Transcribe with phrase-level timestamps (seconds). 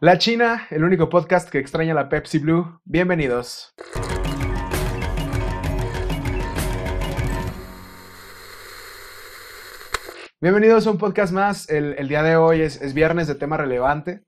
[0.00, 2.80] La China, el único podcast que extraña la Pepsi Blue.
[2.84, 3.74] Bienvenidos.
[10.40, 11.68] Bienvenidos a un podcast más.
[11.68, 14.22] El, día de hoy es, viernes de tema relevante.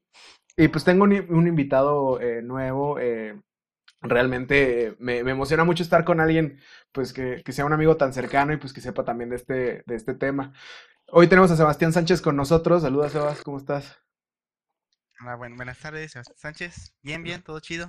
[0.56, 2.98] Y pues tengo un, invitado eh, nuevo.
[2.98, 3.40] Eh,
[4.02, 6.58] realmente me, emociona mucho estar con alguien
[6.90, 9.94] pues que, sea un amigo tan cercano y pues que sepa también de este, de
[9.94, 10.52] este tema.
[11.06, 12.82] Hoy tenemos a Sebastián Sánchez con nosotros.
[12.82, 14.00] Saluda, Sebas, ¿cómo estás?
[15.22, 16.94] Hola, buenas tardes, Sebastián Sánchez.
[17.02, 17.86] Bien, bien, todo chido.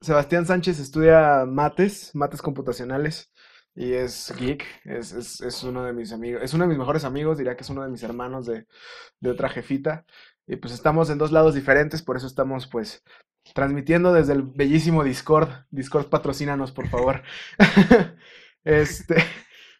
[0.00, 3.32] Sebastián Sánchez estudia mates, mates computacionales
[3.74, 7.02] y es geek, es, es, es, uno de mis amigos, es uno de mis mejores
[7.02, 8.68] amigos, diría que es uno de mis hermanos de,
[9.18, 10.04] de otra jefita.
[10.46, 13.02] Y pues estamos en dos lados diferentes, por eso estamos pues
[13.52, 15.50] transmitiendo desde el bellísimo Discord.
[15.70, 17.24] Discord, patrocínanos, por favor.
[18.62, 19.16] este,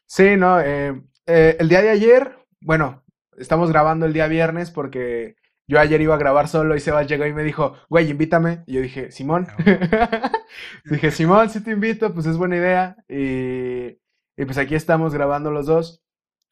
[0.05, 3.05] sí, no, eh, eh, el día de ayer, bueno,
[3.39, 5.37] estamos grabando el día viernes porque
[5.69, 8.63] yo ayer iba a grabar solo y Sebas llegó y me dijo, güey, invítame.
[8.67, 9.49] Y yo dije, Simón.
[9.51, 10.33] Ah,
[10.85, 12.97] dije, Simón, si te invito, pues es buena idea.
[13.09, 13.99] Y,
[14.37, 16.03] y, pues aquí estamos grabando los dos.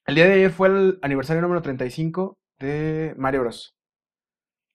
[0.07, 3.77] El día de ayer fue el aniversario número 35 de Mario Bros.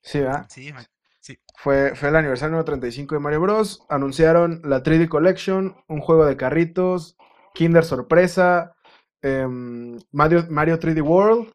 [0.02, 0.46] Sí, ¿verdad?
[0.50, 0.74] Sí,
[1.20, 1.38] sí.
[1.58, 3.86] Fue, fue el aniversario número 35 de Mario Bros.
[3.90, 7.18] Anunciaron la 3D Collection, un juego de carritos,
[7.54, 8.74] Kinder Sorpresa,
[9.22, 11.52] em, Mario, Mario 3D World.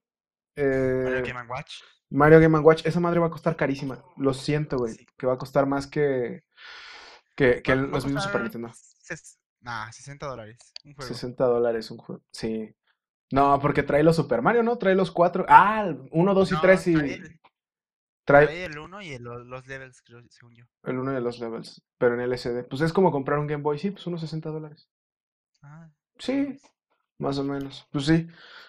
[0.57, 1.81] Eh, Mario Game Watch.
[2.15, 4.03] Mario Game Watch, esa madre va a costar carísima.
[4.17, 4.95] Lo siento, güey.
[5.19, 6.45] Que va a costar más que,
[7.35, 8.71] que, que los mismos Super Nintendo.
[9.61, 10.59] Nah, 60 dólares.
[10.97, 12.23] 60 dólares un juego.
[12.31, 12.73] Sí.
[13.33, 14.79] No, porque trae los Super Mario, ¿no?
[14.79, 15.45] Trae los cuatro.
[15.49, 17.21] Ah, 1, 2 y 3 y.
[18.25, 20.65] Trae, el 1 y los levels, creo, según yo.
[20.85, 22.65] El 1 y los levels, pero en LCD.
[22.69, 24.89] Pues es como comprar un Game Boy, sí, pues unos 60 dólares.
[25.63, 25.91] Ah.
[26.19, 26.59] Sí,
[27.25, 27.89] más o menos.
[27.91, 28.29] Pues sí.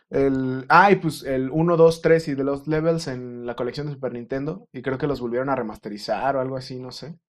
[0.09, 3.87] El, ah, y pues el 1, 2, 3 y de los levels en la colección
[3.87, 4.67] de Super Nintendo.
[4.71, 7.19] Y creo que los volvieron a remasterizar o algo así, no sé.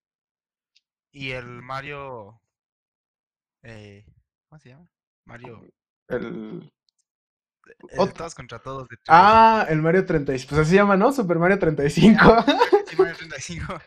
[1.10, 2.40] Y el Mario.
[3.62, 4.04] Eh,
[4.48, 4.88] ¿Cómo se llama?
[5.24, 5.66] Mario.
[6.08, 6.70] El.
[7.88, 8.86] el todos contra todos.
[8.88, 10.50] De ah, el Mario 35.
[10.50, 11.12] Pues así se llama, ¿no?
[11.12, 12.44] Super Mario 35.
[12.86, 13.80] sí, Mario 35.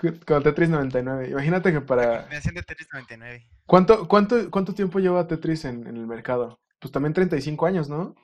[0.26, 1.28] Con Tetris 99.
[1.28, 2.26] Imagínate que para.
[2.30, 3.46] Me hacían de Tetris 99.
[3.66, 6.58] ¿Cuánto, cuánto, cuánto tiempo lleva Tetris en, en el mercado?
[6.80, 8.14] Pues también 35 años, ¿no?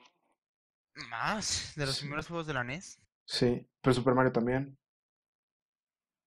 [1.09, 2.99] Más, de los primeros juegos de la NES.
[3.25, 4.77] Sí, pero Super Mario también.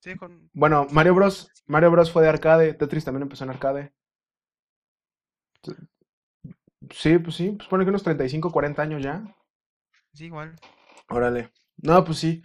[0.03, 0.49] Sí, con...
[0.53, 1.51] Bueno, Mario Bros.
[1.67, 3.93] Mario Bros fue de arcade, Tetris también empezó en arcade.
[6.91, 9.23] Sí, pues sí, pues pone que unos 35, 40 años ya.
[10.15, 10.57] Sí, igual.
[11.09, 11.51] Órale.
[11.77, 12.43] No, pues sí.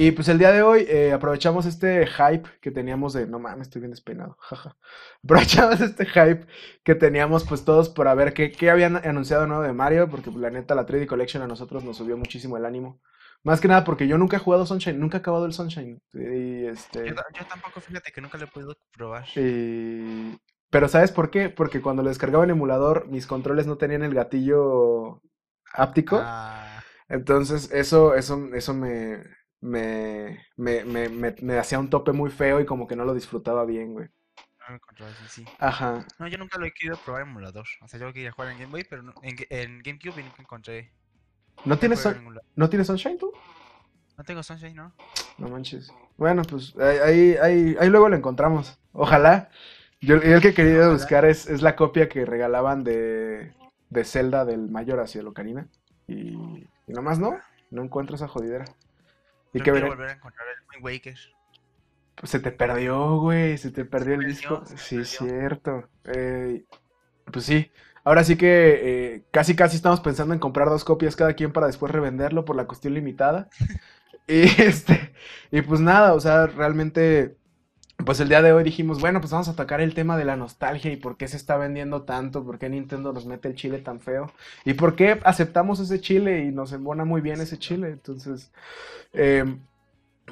[0.00, 3.62] Y pues el día de hoy eh, aprovechamos este hype que teníamos de, no mames,
[3.62, 4.76] estoy bien despeinado, jaja.
[5.24, 6.46] Aprovechamos este hype
[6.84, 10.40] que teníamos pues todos por ver qué, qué habían anunciado nuevo de Mario, porque pues,
[10.40, 13.00] la neta la 3D Collection a nosotros nos subió muchísimo el ánimo.
[13.42, 16.00] Más que nada porque yo nunca he jugado Sunshine, nunca he acabado el Sunshine.
[16.12, 17.08] Y este...
[17.08, 19.26] Yo, tampoco, fíjate que nunca lo he podido probar.
[19.34, 21.50] Pero ¿sabes por qué?
[21.50, 25.22] Porque cuando lo descargaba en emulador, mis controles no tenían el gatillo
[25.72, 26.20] áptico.
[26.22, 26.84] Ah.
[27.08, 29.24] Entonces, eso, eso, eso me,
[29.60, 33.64] me, me, me, me, hacía un tope muy feo y como que no lo disfrutaba
[33.64, 34.08] bien, güey.
[34.68, 35.44] No me sí.
[35.58, 36.06] Ajá.
[36.18, 37.66] No, yo nunca lo he querido probar en emulador.
[37.80, 40.92] O sea, yo quería jugar en Game Boy, pero en, en GameCube nunca encontré.
[41.64, 42.06] ¿No tienes,
[42.54, 43.32] ¿No tienes Sunshine tú?
[44.16, 44.92] No tengo Sunshine, ¿no?
[45.38, 45.92] No manches.
[46.16, 48.78] Bueno, pues ahí, ahí, ahí luego lo encontramos.
[48.92, 49.50] Ojalá.
[50.00, 53.52] Yo, el que quería buscar es, es la copia que regalaban de,
[53.90, 55.68] de Zelda del Mayor hacia el Ocarina.
[56.06, 57.38] Y, y nomás no,
[57.70, 58.64] no encuentro esa jodidera.
[59.52, 61.16] Y que volver a encontrar el Waker.
[62.16, 64.62] Pues se te perdió, güey, se te perdió el disco.
[64.76, 65.88] Sí, cierto.
[66.04, 66.64] Eh,
[67.32, 67.70] pues sí.
[68.04, 71.66] Ahora sí que eh, casi casi estamos pensando en comprar dos copias cada quien para
[71.66, 73.48] después revenderlo por la cuestión limitada.
[74.26, 75.12] y este,
[75.50, 77.36] y pues nada, o sea, realmente
[78.04, 80.36] pues el día de hoy dijimos, bueno, pues vamos a tocar el tema de la
[80.36, 83.78] nostalgia y por qué se está vendiendo tanto, por qué Nintendo nos mete el chile
[83.78, 84.32] tan feo
[84.64, 87.88] y por qué aceptamos ese chile y nos embona muy bien ese chile.
[87.88, 88.52] Entonces,
[89.12, 89.44] eh,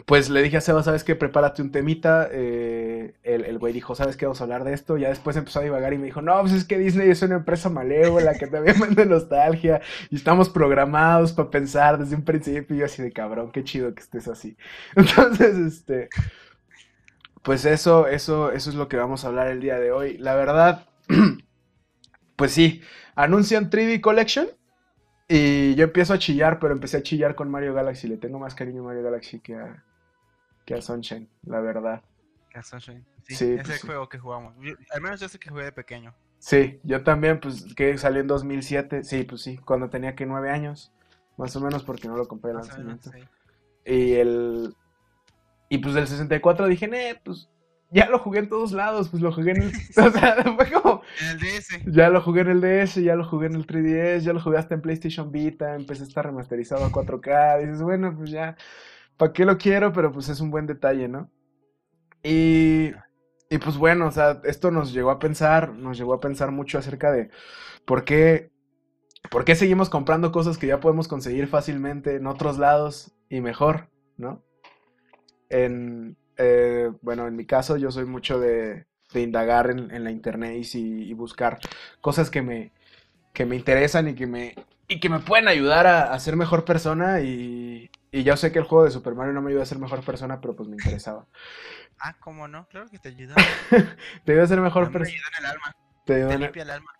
[0.04, 1.16] pues le dije a Seba, ¿sabes qué?
[1.16, 2.28] Prepárate un temita.
[2.30, 4.26] Eh, el, güey dijo, ¿sabes qué?
[4.26, 4.96] Vamos a hablar de esto.
[4.98, 7.36] Ya después empezó a divagar y me dijo, no, pues es que Disney es una
[7.36, 9.80] empresa malévola que también vende nostalgia
[10.10, 12.76] y estamos programados para pensar desde un principio.
[12.76, 14.56] Y yo así de cabrón, qué chido que estés así.
[14.96, 16.08] Entonces, este
[17.46, 20.18] pues eso, eso, eso es lo que vamos a hablar el día de hoy.
[20.18, 20.88] La verdad,
[22.36, 22.82] pues sí,
[23.14, 24.48] anuncian 3D Collection
[25.28, 28.08] y yo empiezo a chillar, pero empecé a chillar con Mario Galaxy.
[28.08, 29.84] Le tengo más cariño a Mario Galaxy que a,
[30.64, 32.02] que a Sunshine, la verdad.
[32.50, 33.06] Que a Sunshine.
[33.28, 34.56] Sí, ese pues juego que jugamos.
[34.90, 36.12] al menos yo sé que jugué de pequeño.
[36.40, 39.04] Sí, yo también, pues que salió en 2007.
[39.04, 40.92] Sí, pues sí, cuando tenía que nueve años,
[41.36, 43.12] más o menos, porque no lo compré el lanzamiento.
[43.84, 44.74] Y el,
[45.68, 47.48] Y pues del 64 dije, eh, pues
[47.90, 49.72] ya lo jugué en todos lados, pues lo jugué en el...
[49.96, 51.02] O sea, fue como...
[51.20, 51.80] En el DS.
[51.86, 54.58] Ya lo jugué en el DS, ya lo jugué en el 3DS, ya lo jugué
[54.58, 57.60] hasta en PlayStation Vita, empecé a estar remasterizado a 4K.
[57.60, 58.56] Dices, bueno, pues ya,
[59.16, 59.92] ¿para qué lo quiero?
[59.92, 61.30] Pero pues es un buen detalle, ¿no?
[62.22, 62.90] Y,
[63.50, 66.78] y pues bueno, o sea, esto nos llegó a pensar, nos llegó a pensar mucho
[66.78, 67.30] acerca de
[67.84, 68.50] por qué,
[69.30, 73.90] por qué seguimos comprando cosas que ya podemos conseguir fácilmente en otros lados y mejor,
[74.16, 74.45] ¿no?
[75.48, 80.10] En, eh, bueno, en mi caso yo soy mucho de, de indagar en, en la
[80.10, 80.78] internet y,
[81.10, 81.58] y buscar
[82.00, 82.72] cosas que me,
[83.32, 84.54] que me interesan y que me,
[84.88, 88.58] y que me pueden ayudar a, a ser mejor persona y, y yo sé que
[88.60, 90.76] el juego de Super Mario no me ayuda a ser mejor persona, pero pues me
[90.76, 91.26] interesaba.
[91.98, 92.66] Ah, ¿cómo no?
[92.68, 93.34] Claro que te ayuda.
[94.24, 95.16] Te ayuda a ser mejor persona.
[95.16, 95.76] ayuda en el alma.
[96.04, 96.90] Te ayuda Te en- limpia el alma.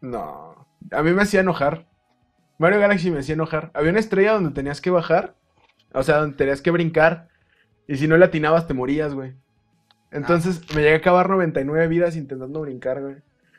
[0.00, 1.86] No, a mí me hacía enojar.
[2.58, 3.70] Mario Galaxy me hacía enojar.
[3.74, 5.34] Había una estrella donde tenías que bajar,
[5.92, 7.28] o sea, donde tenías que brincar,
[7.88, 9.34] y si no le atinabas te morías, güey.
[10.10, 13.16] Entonces me llegué a acabar 99 vidas intentando brincar, güey.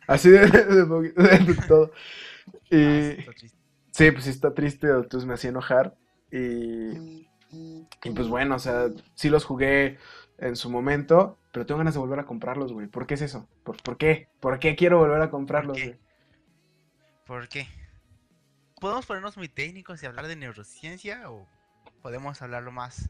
[0.07, 1.91] Así de, de- de poqui- de todo.
[1.93, 3.57] Ah, Y está triste.
[3.91, 5.95] sí, pues sí está triste, entonces me hacía enojar.
[6.31, 9.97] Y, y pues bueno, o sea, sí los jugué
[10.37, 12.87] en su momento, pero tengo ganas de volver a comprarlos, güey.
[12.87, 13.47] ¿Por qué es eso?
[13.63, 14.29] ¿Por, por qué?
[14.39, 15.97] ¿Por qué quiero volver a comprarlos, güey?
[17.25, 17.67] ¿Por qué?
[18.79, 21.47] ¿Podemos ponernos muy técnicos y hablar de neurociencia o
[22.01, 23.09] podemos hablarlo más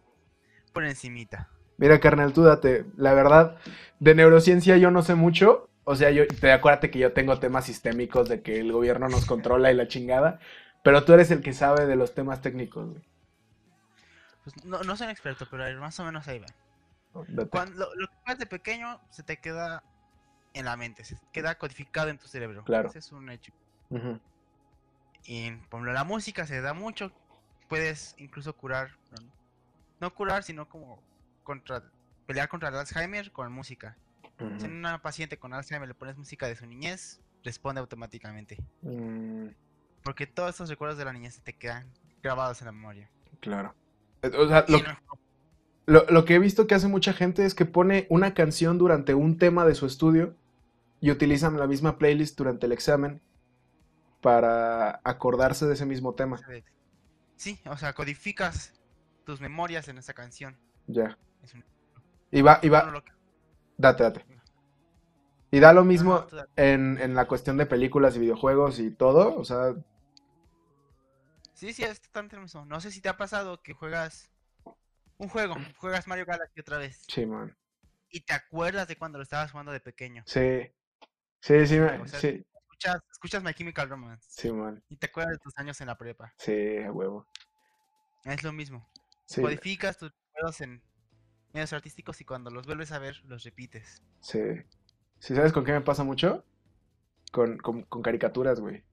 [0.77, 1.50] por encimita?
[1.77, 2.85] Mira, carnal, tú date.
[2.97, 3.57] La verdad,
[4.00, 5.71] de neurociencia yo no sé mucho.
[5.85, 9.25] O sea, yo te acuérdate que yo tengo temas sistémicos de que el gobierno nos
[9.25, 10.39] controla y la chingada.
[10.83, 13.01] Pero tú eres el que sabe de los temas técnicos, güey.
[14.44, 16.45] Pues no, no soy un experto, pero más o menos ahí va.
[17.27, 17.50] Date.
[17.50, 19.83] Cuando lo, que haces de pequeño se te queda
[20.53, 22.63] en la mente, se queda codificado en tu cerebro.
[22.65, 22.89] Claro.
[22.89, 23.51] Ese es un hecho.
[25.25, 27.12] Y por ejemplo, la música se da mucho.
[27.68, 28.91] Puedes incluso curar,
[30.00, 31.04] no, curar, sino como
[31.44, 31.84] contra,
[32.26, 33.98] pelear contra el Alzheimer con música.
[34.58, 34.70] Si a ujú.
[34.70, 38.64] una paciente con Alzheimer le pones música de su niñez, responde automáticamente.
[38.82, 39.50] Mm,
[40.04, 43.12] Porque todos esos recuerdos de la niñez te quedan grabados en la memoria.
[43.40, 43.74] claro.
[44.22, 44.86] Eh, O sea, lo, en
[45.86, 49.14] lo- lo que he visto que hace mucha gente es que pone una canción durante
[49.14, 50.36] un tema de su estudio
[51.02, 53.22] y utilizan la misma playlist durante el examen
[54.22, 56.38] para acordarse de ese mismo tema.
[57.36, 58.74] Sí, o sea, codificas
[59.27, 60.57] tus memorias en esa canción.
[60.88, 61.18] Ya.
[61.44, 61.65] Es un-
[62.31, 63.03] Y va, y va,
[63.77, 64.25] Date, date.
[65.51, 69.35] Y da lo mismo no, en, en la cuestión de películas y videojuegos y todo.
[69.38, 69.75] O sea,
[71.53, 72.65] Sí, sí, es totalmente lo mismo.
[72.65, 74.31] No sé si te ha pasado que juegas
[75.18, 77.53] un juego, juegas Mario Galaxy otra vez sí, man.
[78.09, 80.24] y te acuerdas de cuando lo estabas jugando de pequeño.
[80.25, 80.71] Sí.
[81.41, 84.81] Sí, sí, me- O sea, sí, Escuchas, escuchas My Chemical Romance sí, man.
[84.88, 86.31] y te acuerdas de tus años en la prepa.
[86.38, 87.25] Sí, a huevo.
[88.24, 88.88] Es lo mismo.
[89.27, 90.83] Sí, Codificas tus recuerdos en
[91.53, 94.03] medios artísticos y cuando los vuelves a ver, los repites.
[94.21, 94.39] sí.
[95.19, 96.45] ¿Sí sabes con qué me pasa mucho?
[97.31, 98.83] Con, con, con caricaturas, güey.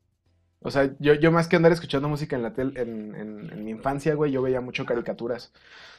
[0.61, 3.65] O sea, yo, yo más que andar escuchando música en la tel, en, en, en
[3.65, 5.53] mi infancia, güey, yo veía mucho caricaturas.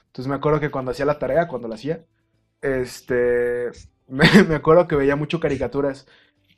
[0.08, 2.06] Entonces me acuerdo que cuando hacía la tarea, cuando la hacía,
[2.62, 3.72] este,
[4.08, 6.08] me, me acuerdo que veía mucho caricaturas.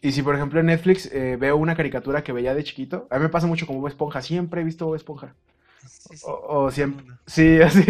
[0.02, 3.18] Y si por ejemplo en Netflix eh, veo una caricatura que veía de chiquito, a
[3.18, 5.36] mí me pasa mucho como Bob Esponja, siempre he visto Bob Esponja.
[6.10, 7.86] Sí, sí, O, siempre, sí, así,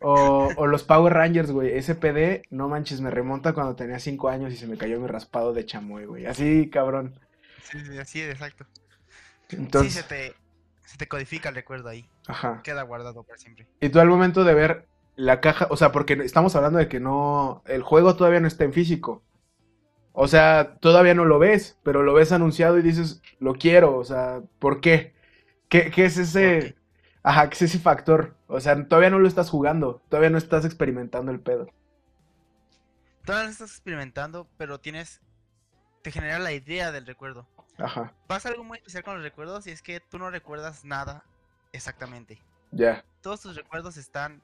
[0.00, 4.52] o, o los Power Rangers, güey, SPD, no manches, me remonta cuando tenía 5 años
[4.52, 7.18] y se me cayó mi raspado de chamoy, güey, así, cabrón.
[7.62, 8.66] Sí, sí, así es, exacto.
[9.50, 10.34] Entonces, Sí, se te,
[10.84, 12.08] se te codifica el recuerdo ahí.
[12.26, 12.62] ajá.
[12.62, 13.68] Queda guardado para siempre.
[13.80, 17.00] Y tú al momento de ver la caja, o sea, porque estamos hablando de que
[17.00, 19.24] no, el juego todavía no está en físico.
[20.12, 24.04] O sea, todavía no lo ves, pero lo ves anunciado y dices, lo quiero, o
[24.04, 25.14] sea, ¿por qué?
[25.68, 26.76] ¿Qué, qué es ese,
[27.24, 28.36] ajá, qué es ese factor?
[28.46, 31.66] O sea, todavía no lo estás jugando, todavía no estás experimentando el pedo.
[33.24, 35.20] Todavía lo estás experimentando, pero tienes.
[36.02, 37.48] Te genera la idea del recuerdo.
[37.78, 41.24] Ajá, Pasa algo muy especial con los recuerdos y es que tú no recuerdas nada
[41.72, 42.40] exactamente.
[42.70, 44.40] ya, Todos tus recuerdos están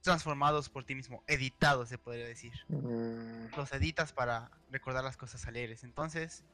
[0.00, 2.52] transformados por ti mismo, editados, se podría decir.
[2.68, 5.82] Mm, Los editas para recordar las cosas alegres.
[5.84, 6.44] Entonces,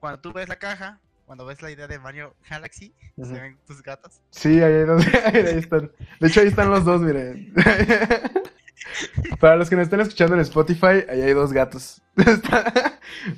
[0.00, 3.82] cuando tú ves la caja, cuando ves la idea de Mario Galaxy, se ven tus
[3.82, 4.20] gatos.
[4.30, 5.92] Sí, ahí, hay dos- ahí están.
[6.20, 7.52] De hecho, ahí están los dos, miren.
[9.40, 12.00] Para los que nos estén escuchando en Spotify, ahí hay dos gatos.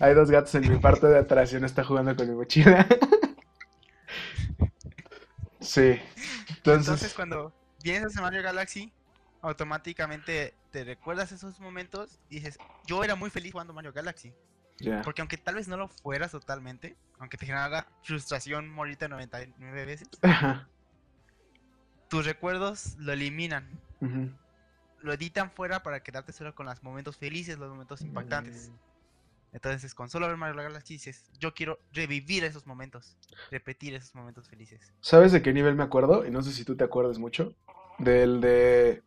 [0.00, 2.86] Hay dos gatos en mi parte de atrás y uno está jugando con mi mochila.
[5.60, 6.00] Sí.
[6.48, 7.52] Entonces, Entonces, cuando
[7.82, 8.92] vienes a Mario Galaxy,
[9.42, 14.32] automáticamente te recuerdas esos momentos y dices, yo era muy feliz jugando Mario Galaxy.
[15.04, 20.08] Porque aunque tal vez no lo fueras totalmente, aunque te generara frustración morirte 99 veces,
[20.22, 20.68] Ajá.
[22.08, 23.68] tus recuerdos lo eliminan.
[25.00, 28.70] Lo editan fuera para quedarte solo con los momentos felices, los momentos impactantes.
[28.70, 28.88] Mm.
[29.52, 33.16] Entonces, con solo ver Mario Galaxy dices, yo quiero revivir esos momentos,
[33.50, 34.92] repetir esos momentos felices.
[35.00, 36.26] ¿Sabes de qué nivel me acuerdo?
[36.26, 37.54] Y no sé si tú te acuerdas mucho.
[37.98, 39.02] Del de...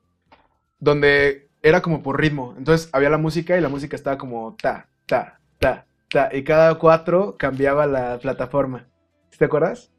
[0.80, 2.56] Donde era como por ritmo.
[2.58, 6.30] Entonces había la música y la música estaba como ta, ta, ta, ta.
[6.34, 8.90] Y cada cuatro cambiaba la plataforma.
[9.30, 9.92] ¿Sí ¿Te acuerdas?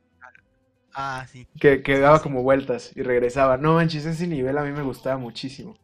[0.95, 1.47] Ah, sí.
[1.61, 2.23] Que, que Sí, daba sí.
[2.23, 3.57] como vueltas y regresaba.
[3.57, 5.77] No manches, ese nivel a mí me gustaba muchísimo.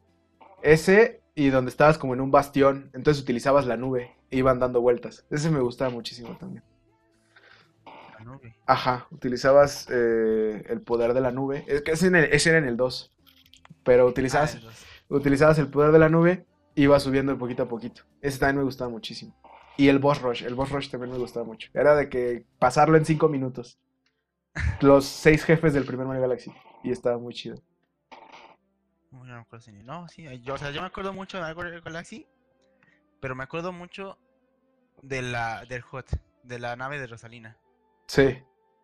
[0.62, 2.90] Ese y donde estabas como en un bastión.
[2.94, 4.16] Entonces utilizabas la nube.
[4.30, 5.26] e Iban dando vueltas.
[5.30, 6.64] Ese me gustaba muchísimo también.
[8.18, 8.54] La nube.
[8.66, 11.64] Ajá, utilizabas eh, el poder de la nube.
[11.68, 13.12] Es que ese, en el- ese era en el 2.
[13.84, 14.92] Pero Ah, utilizabas, el dos.
[15.08, 18.02] utilizabas el poder de la nube y ibas subiendo de poquito a poquito.
[18.20, 19.34] Ese también me gustaba muchísimo.
[19.78, 21.70] Y el boss rush, el boss rush también me gustaba mucho.
[21.72, 23.78] Era de que pasarlo en 5 minutos.
[24.80, 26.52] Los seis jefes del primer Mario Galaxy.
[26.82, 27.62] Y estaba muy chido.
[29.12, 31.38] No, no me acuerdo si ni- No, sí, yo, o sea, yo me acuerdo mucho
[31.42, 32.26] de Mario Galaxy,
[33.20, 34.18] pero me acuerdo mucho
[35.02, 36.06] de la del Hot,
[36.42, 37.56] de la nave de Rosalina.
[38.08, 38.36] Sí,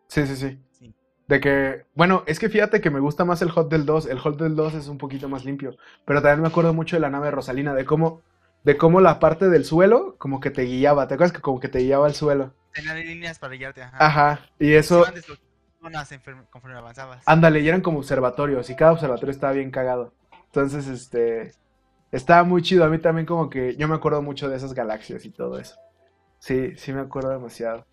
[0.07, 0.59] sí, sí, sí.
[0.71, 0.95] Sí.
[1.27, 4.07] De que, bueno, es que fíjate que me gusta más el Hot del 2.
[4.07, 5.77] El Hot del 2 es un poquito más limpio.
[6.05, 8.23] Pero también me acuerdo mucho de la nave de Rosalina, de cómo,
[8.65, 11.07] de cómo la parte del suelo como que te guiaba.
[11.07, 12.55] ¿Te acuerdas que como que te guiaba el suelo?
[12.73, 13.97] Tenía líneas para guiarte, ajá.
[14.01, 15.05] Ajá, y eso,
[16.51, 17.23] conforme avanzabas.
[17.27, 20.13] ándale, y eran como observatorios, y cada observatorio estaba bien cagado.
[20.47, 21.53] Entonces, este,
[22.11, 22.85] estaba muy chido.
[22.85, 25.77] A mí también como que yo me acuerdo mucho de esas galaxias y todo eso.
[26.39, 27.87] Sí, sí me acuerdo demasiado.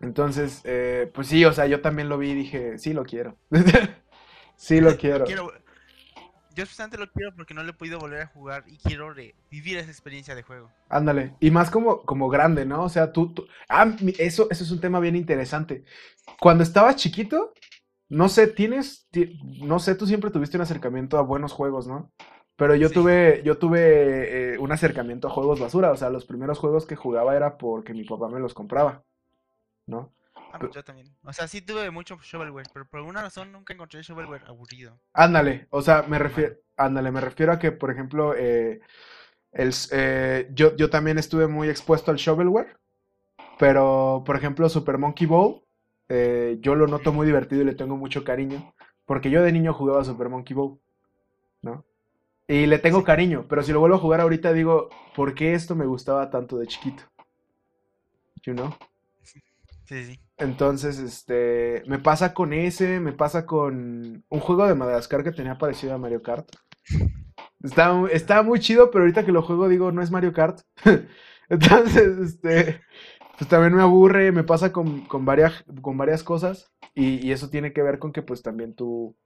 [0.00, 3.36] Entonces, eh, pues sí, o sea, yo también lo vi y dije, sí lo quiero.
[4.56, 5.24] Sí lo quiero.
[5.24, 5.52] Quiero-
[6.54, 9.78] Yo especialmente lo quiero porque no lo he podido volver a jugar y quiero revivir
[9.78, 10.70] esa experiencia de juego.
[10.88, 11.34] Ándale.
[11.40, 12.84] Y más como, como grande, ¿no?
[12.84, 15.84] O sea, tú, tú- Ah, eso, eso es un tema bien interesante.
[16.40, 17.52] Cuando estabas chiquito,
[18.08, 22.12] no sé, tienes, ti- no sé, tú siempre tuviste un acercamiento a buenos juegos, ¿no?
[22.56, 22.94] Pero yo Sí.
[22.94, 25.90] tuve, yo tuve eh, un acercamiento a juegos basura.
[25.90, 29.02] O sea, los primeros juegos que jugaba era porque mi papá me los compraba,
[29.86, 30.12] ¿no?
[30.54, 31.08] Ah, pues yo también.
[31.24, 34.96] O sea, sí tuve mucho shovelware, pero por alguna razón nunca encontré shovelware aburrido.
[35.12, 38.80] Ándale, o sea, me refiero, ándale, me refiero a que, por ejemplo, eh,
[39.50, 42.76] el, eh, yo, yo también estuve muy expuesto al shovelware,
[43.58, 45.62] pero, por ejemplo, Super Monkey Ball,
[46.08, 48.74] eh, yo lo noto muy divertido y le tengo mucho cariño,
[49.06, 50.78] porque yo de niño jugaba Super Monkey Ball,
[51.62, 51.84] ¿no?
[52.46, 53.04] Y le tengo Sí.
[53.04, 56.58] cariño, pero si lo vuelvo a jugar ahorita digo, ¿por qué esto me gustaba tanto
[56.58, 57.02] de chiquito?
[58.46, 58.70] You know?
[59.86, 60.23] Sí, sí.
[60.36, 65.58] Entonces, este, me pasa con ese, me pasa con un juego de Madagascar que tenía
[65.58, 66.48] parecido a Mario Kart.
[67.62, 70.60] Está, está muy chido, pero ahorita que lo juego digo, no es Mario Kart.
[71.48, 72.80] Entonces, este,
[73.38, 77.50] pues también me aburre, me pasa con, con varias, con varias cosas y, y eso
[77.50, 79.16] tiene que ver con que pues también tu,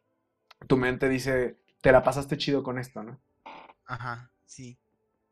[0.69, 3.21] tu mente dice, te la pasaste chido con esto, ¿no?
[3.87, 4.79] Ajá, sí.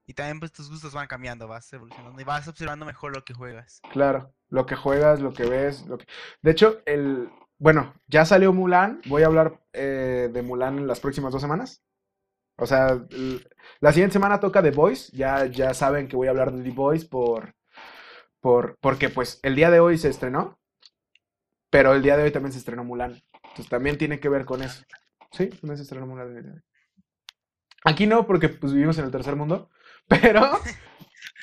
[0.07, 3.35] Y también pues tus gustos van cambiando, vas evolucionando y vas observando mejor lo que
[3.35, 3.85] juegas.
[3.93, 6.07] Claro, lo que juegas, lo que ves, lo que...
[6.43, 7.31] De hecho, el...
[7.59, 11.83] Bueno, ya salió Mulan, voy a hablar eh, de Mulan en las próximas dos semanas.
[12.59, 13.03] O sea,
[13.81, 16.71] la siguiente semana toca The Voice, ya, ya saben que voy a hablar de The
[16.71, 17.55] Voice por,
[18.41, 20.59] por, porque pues el día de hoy se estrenó,
[21.71, 23.23] pero el día de hoy también se estrenó Mulan.
[23.43, 24.85] Entonces también tiene que ver con eso.
[25.33, 26.63] Sí, también se estrenó Mulan.
[27.85, 29.71] Aquí no, porque pues vivimos en el tercer mundo,
[30.09, 30.59] pero...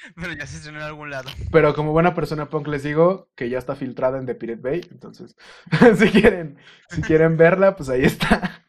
[0.15, 1.29] Pero ya se estrenó en algún lado.
[1.51, 4.81] Pero como buena persona punk les digo que ya está filtrada en The Pirate Bay,
[4.91, 5.35] entonces
[5.97, 6.57] si quieren,
[6.89, 8.63] si quieren verla, pues ahí está.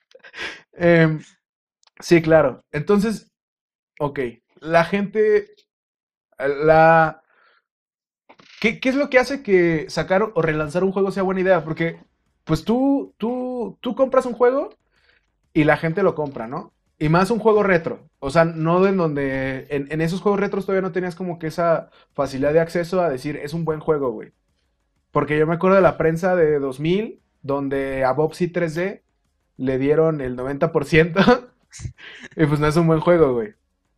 [0.72, 1.22] Em,
[2.00, 2.64] sí, claro.
[2.72, 3.30] Entonces,
[3.98, 4.20] ok,
[4.60, 5.54] la gente,
[6.38, 7.22] la...
[8.60, 11.62] ¿Qué, qué es lo que hace que sacar o relanzar un juego sea buena idea?
[11.64, 12.00] Porque,
[12.44, 14.70] pues tú, tú, tú compras un juego
[15.52, 16.72] y la gente lo compra, ¿no?
[16.98, 18.08] Y más un juego retro.
[18.20, 19.66] O sea, no en donde.
[19.70, 23.10] En, en esos juegos retros todavía no tenías como que esa facilidad de acceso a
[23.10, 24.32] decir, es un buen juego, güey.
[25.10, 29.02] Porque yo me acuerdo de la prensa de 2000, donde a Bobsy 3D
[29.56, 31.48] le dieron el 90%.
[32.36, 33.54] y pues no es un buen juego, güey.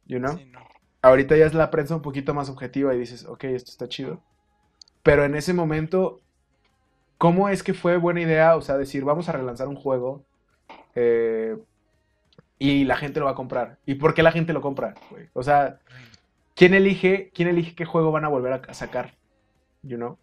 [0.06, 0.36] You know?
[0.36, 0.60] Sí, no.
[1.02, 4.20] Ahorita ya es la prensa un poquito más objetiva y dices, ok, esto está chido.
[5.02, 6.20] Pero en ese momento,
[7.16, 8.56] ¿cómo es que fue buena idea?
[8.56, 10.24] O sea, decir, vamos a relanzar un juego
[10.94, 11.56] eh,
[12.58, 13.78] y la gente lo va a comprar.
[13.86, 15.28] ¿Y por qué la gente lo compra, güey?
[15.34, 15.80] O sea,
[16.54, 19.14] ¿quién elige, quién elige qué juego van a volver a, a sacar?
[19.82, 20.18] You know?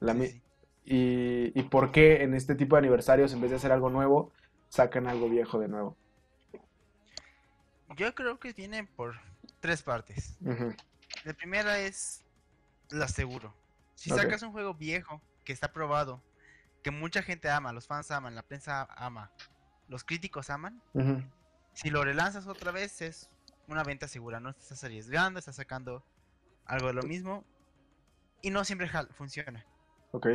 [0.00, 0.42] La Sí, sí.
[0.84, 4.32] y, y por qué en este tipo de aniversarios, en vez de hacer algo nuevo,
[4.68, 5.96] sacan algo viejo de nuevo.
[7.96, 9.14] Yo creo que viene por
[9.60, 10.36] tres partes.
[11.24, 12.22] La primera es
[12.90, 13.54] lo seguro.
[13.94, 16.22] Si sacas un juego viejo que está probado,
[16.82, 19.30] que mucha gente ama, los fans aman, la prensa ama,
[19.88, 20.82] los críticos aman.
[21.76, 23.28] Si lo relanzas otra vez es
[23.68, 26.02] una venta segura, no te estás arriesgando, estás sacando
[26.64, 27.44] algo de lo mismo
[28.40, 29.62] y no siempre funciona.
[30.12, 30.28] Ok.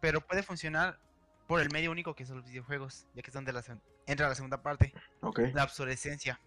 [0.00, 0.98] Pero puede funcionar
[1.46, 3.62] por el medio único que son los videojuegos, ya que es donde la
[4.06, 5.38] entra la segunda parte, Ok.
[5.54, 6.40] la obsolescencia.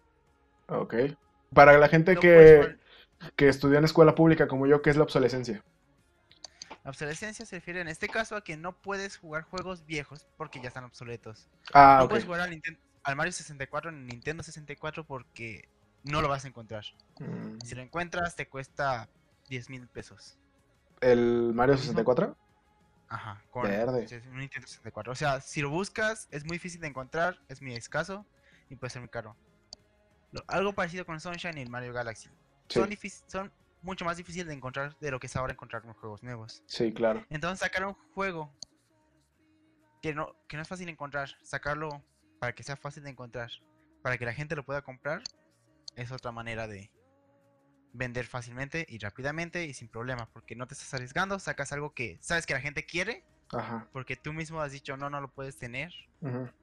[0.68, 0.96] Ok.
[1.54, 2.78] Para la gente No que,
[3.38, 5.64] que estudió en escuela pública como yo, ¿qué es la obsolescencia?
[6.84, 10.60] La obsolescencia se refiere en este caso a que no puedes jugar juegos viejos porque
[10.60, 11.48] ya están obsoletos.
[11.74, 15.68] Ah, no puedes jugar al, Ninten- al Mario 64 en Nintendo 64 porque
[16.04, 16.84] no lo vas a encontrar.
[17.20, 19.10] Mm, Si lo encuentras te cuesta
[19.50, 20.38] 10 mil pesos.
[21.02, 21.88] ¿El Mario mismo.
[21.88, 22.38] 64?
[23.10, 24.08] Ajá, con Verde.
[24.32, 25.12] un Nintendo 64.
[25.12, 28.26] O sea, si lo buscas es muy difícil de encontrar, es muy escaso
[28.70, 29.36] y puede ser muy caro.
[30.32, 32.30] Lo- algo parecido con Sunshine y el Mario Galaxy.
[32.70, 32.90] Sí, Son,
[33.28, 36.64] son mucho más difíciles de encontrar de lo que es ahora encontrar los juegos nuevos.
[36.66, 37.24] sí, claro.
[37.30, 38.52] Entonces sacar un juego
[40.02, 42.04] que no, que no es fácil de encontrar, sacarlo
[42.44, 43.50] para que sea fácil de encontrar,
[44.02, 45.24] para que la gente lo pueda comprar,
[45.96, 46.92] es otra manera de
[47.94, 52.18] vender fácilmente y rápidamente y sin problema, porque no te estás arriesgando, sacas algo que
[52.20, 53.24] sabes que la gente quiere,
[53.54, 53.88] Ajá.
[53.94, 55.94] porque tú mismo has dicho no, no lo puedes tener,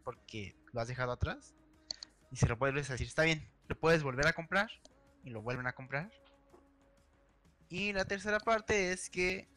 [0.05, 1.55] porque lo has dejado atrás,
[2.31, 4.69] y se lo vuelves a decir, está bien, lo puedes volver a comprar,
[5.25, 6.11] y lo vuelven a comprar.
[7.71, 9.49] Y la tercera parte es que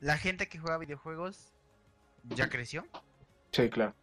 [0.00, 1.54] la gente que juega videojuegos
[2.24, 2.84] ya creció,
[3.52, 3.94] Sí, claro.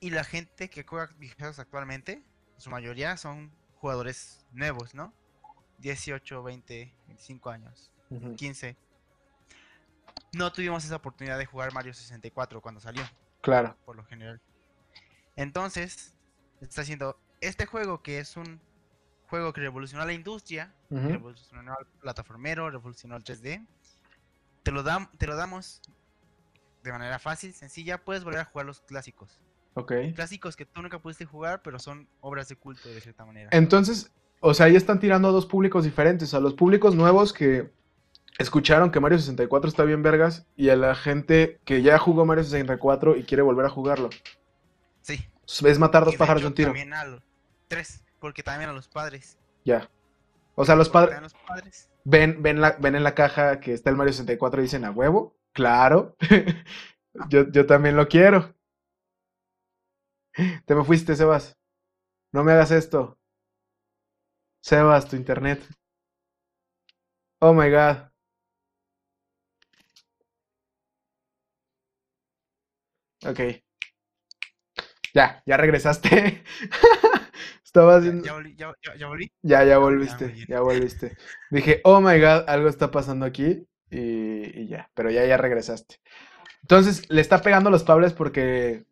[0.00, 2.22] Y la gente que juega videojuegos actualmente,
[2.56, 5.12] su mayoría son jugadores nuevos, ¿no?
[5.78, 8.76] 18, 20, 25 años, ujú, 15.
[10.32, 13.02] No tuvimos esa oportunidad de jugar Mario 64 cuando salió.
[13.42, 13.76] Claro.
[13.84, 14.40] por lo general.
[15.36, 16.14] Entonces,
[16.60, 18.60] está haciendo este juego que es un
[19.28, 23.64] juego que revolucionó la industria, revolucionó al plataformero, revolucionó el 3D.
[24.64, 25.80] Te lo, dam- te lo damos
[26.82, 29.40] de manera fácil, sencilla, puedes volver a jugar los clásicos.
[29.84, 33.50] Clásicos que tú nunca pudiste jugar, pero son obras de culto de cierta manera.
[33.52, 36.32] Entonces, o sea, ahí están tirando a dos públicos diferentes.
[36.32, 37.70] A los públicos nuevos que
[38.38, 42.44] escucharon que Mario 64 está bien vergas y a la gente que ya jugó Mario
[42.44, 44.08] 64 y quiere volver a jugarlo.
[45.02, 45.26] Sí.
[45.44, 46.68] Es matar dos pájaros de un tiro.
[46.68, 47.22] También a los
[47.68, 49.38] tres, porque también a los padres.
[49.64, 49.90] Ya.
[50.54, 51.90] O sea, los padres los padres.
[52.04, 54.90] ven, ven, la, ven en la caja que está el Mario 64 y dicen a
[54.90, 55.36] huevo.
[55.52, 56.16] Claro.
[57.28, 58.55] yo, yo también lo quiero.
[60.66, 61.56] Te me fuiste, Sebas.
[62.32, 63.18] No me hagas esto.
[64.70, 65.66] Sebas, tu internet.
[67.40, 68.10] Oh my god.
[73.26, 73.40] Ok.
[75.14, 76.42] Ya, ya regresaste.
[77.64, 78.24] Estaba Ya, haciendo.
[78.24, 79.30] ya ya- ya- ya volví.
[79.42, 81.16] Ya, ya muy volviste, ya volviste.
[81.50, 83.66] Dije, oh my god, algo está pasando aquí.
[83.90, 85.96] Y, y ya, pero ya, ya regresaste.
[86.62, 88.86] Entonces, le está pegando los pables porque,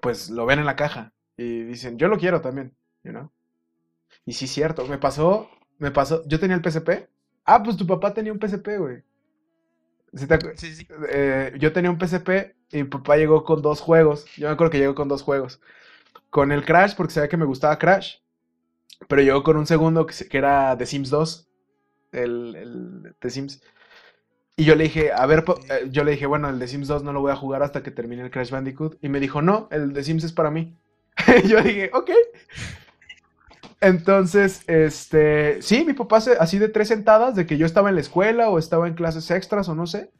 [0.00, 1.12] pues, lo ven en la caja.
[1.36, 3.30] Y dicen, yo lo quiero también, you know?
[4.26, 7.08] Y sí, cierto, me pasó, me pasó, yo tenía el PSP.
[7.44, 9.02] Ah, pues tu papá tenía un PSP, güey.
[10.14, 10.86] ¿Sí te acu- Sí, sí.
[11.10, 14.24] eh, yo tenía un PSP y mi papá llegó con dos juegos.
[14.36, 15.60] Yo me acuerdo que llegó con dos juegos.
[16.30, 18.16] Con el Crash, porque sabía que me gustaba Crash.
[19.08, 21.48] Pero llegó con un segundo que, se- que era The Sims 2.
[22.12, 23.62] El, el The Sims.
[24.58, 27.04] Y yo le dije, a ver, eh, yo le dije, bueno, el The Sims 2
[27.04, 28.98] no lo voy a jugar hasta que termine el Crash Bandicoot.
[29.00, 30.76] Y me dijo, no, el The Sims es para mí.
[31.48, 32.10] Yo dije, ok.
[33.80, 37.94] Entonces, este, sí, mi papá se- así de tres sentadas, de que yo estaba en
[37.94, 40.10] la escuela o estaba en clases extras o no sé,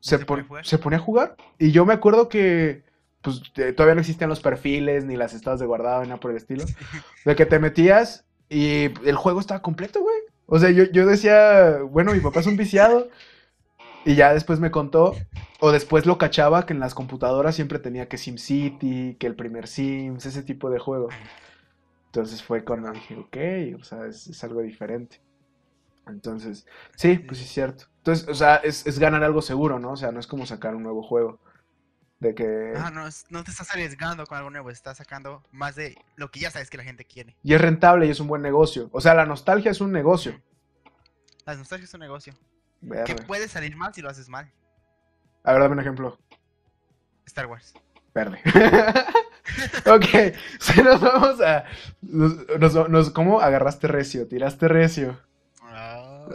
[0.00, 1.36] se, pon- se ponía a jugar.
[1.58, 2.82] Y yo me acuerdo que,
[3.22, 3.42] pues,
[3.76, 6.64] todavía no existían los perfiles, ni las estados de guardado, ni nada por el estilo.
[7.24, 10.16] De que te metías y el juego estaba completo, güey.
[10.50, 13.08] O sea, yo, yo decía, bueno, mi papá es un viciado.
[14.04, 15.14] Y ya después me contó,
[15.60, 19.66] o después lo cachaba que en las computadoras siempre tenía que SimCity, que el primer
[19.66, 21.14] Sims, ese tipo de juegos.
[22.06, 25.20] Entonces fue cuando dije, ok, o sea, es, algo diferente.
[26.06, 27.84] Entonces, sí, pues es cierto.
[27.98, 29.92] Entonces, o sea, es, es ganar algo seguro, ¿no?
[29.92, 31.38] O sea, no es como sacar un nuevo juego.
[32.20, 32.72] De que...
[32.76, 36.40] Ah, no, no te estás arriesgando con algo nuevo, estás sacando más de lo que
[36.40, 37.36] ya sabes que la gente quiere.
[37.44, 38.88] Y es rentable y es un buen negocio.
[38.92, 40.40] O sea, la nostalgia es un negocio.
[41.46, 42.34] La nostalgia es un negocio.
[42.80, 43.26] Que Verga.
[43.26, 44.52] puede salir mal si lo haces mal.
[45.44, 46.18] A ver, dame un ejemplo.
[47.26, 47.72] Star Wars.
[48.14, 48.40] Verde.
[49.86, 51.64] ok, si nos vamos a...
[52.02, 54.26] Nos- nos- ¿Cómo agarraste recio?
[54.26, 55.20] Tiraste recio.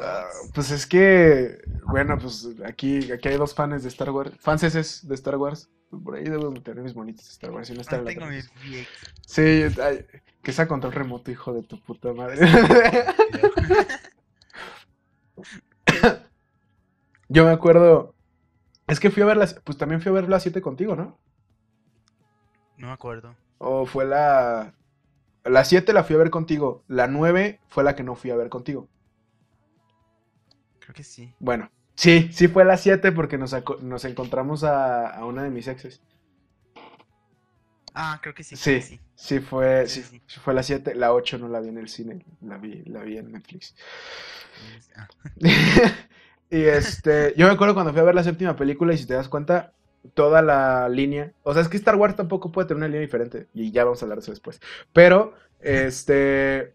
[0.02, 4.32] Ah, pues es que, bueno, pues aquí, aquí hay dos fans de Star Wars.
[4.40, 5.70] Fanses de Star Wars.
[6.04, 7.68] Por ahí debo meter mis monitos de Star Wars.
[7.68, 8.50] Si no están la tengo mis.
[9.28, 10.06] Sí, ay,
[10.42, 12.40] que sea control remoto, hijo de tu puta madre.
[17.30, 18.16] Yo me acuerdo.
[18.88, 19.54] Es que fui a ver las.
[19.64, 21.18] Pues también fui a ver las 7 contigo, ¿no?
[22.78, 23.36] No me acuerdo.
[23.60, 24.74] ¿O fue la...
[25.46, 26.84] La 7 la fui a ver contigo.
[26.88, 28.90] La 9 fue la que no fui a ver contigo.
[30.94, 31.34] Creo que sí.
[31.40, 33.54] Bueno, sí, sí fue la 7 porque nos,
[34.06, 36.02] encontramos a, a una de mis exes.
[37.96, 38.56] Ah, creo que sí.
[38.56, 39.00] Sí, que sí.
[39.16, 40.94] sí fue, Sí, fue la 7.
[40.94, 43.76] La 8 no la vi en el cine, la vi, la vi en Netflix.
[44.96, 45.08] Ah,
[46.52, 49.16] y este, yo me acuerdo cuando fui a ver la séptima película y si te
[49.16, 49.74] das cuenta,
[50.14, 53.48] toda la línea, o sea, es que Star Wars tampoco puede tener una línea diferente
[53.54, 54.62] y ya vamos a hablar de eso después.
[54.92, 56.74] Pero, este,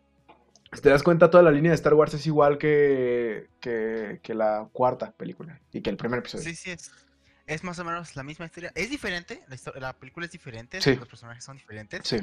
[0.73, 4.35] si te das cuenta, toda la línea de Star Wars es igual que, que, que
[4.35, 6.45] la cuarta película y que el primer episodio.
[6.45, 6.91] Sí, sí, es,
[7.47, 8.73] es más o menos la misma historia.
[8.75, 9.43] Es diferente,
[9.77, 10.97] la, película es diferente, Sí.
[10.97, 12.19] los personajes son diferentes, Sí,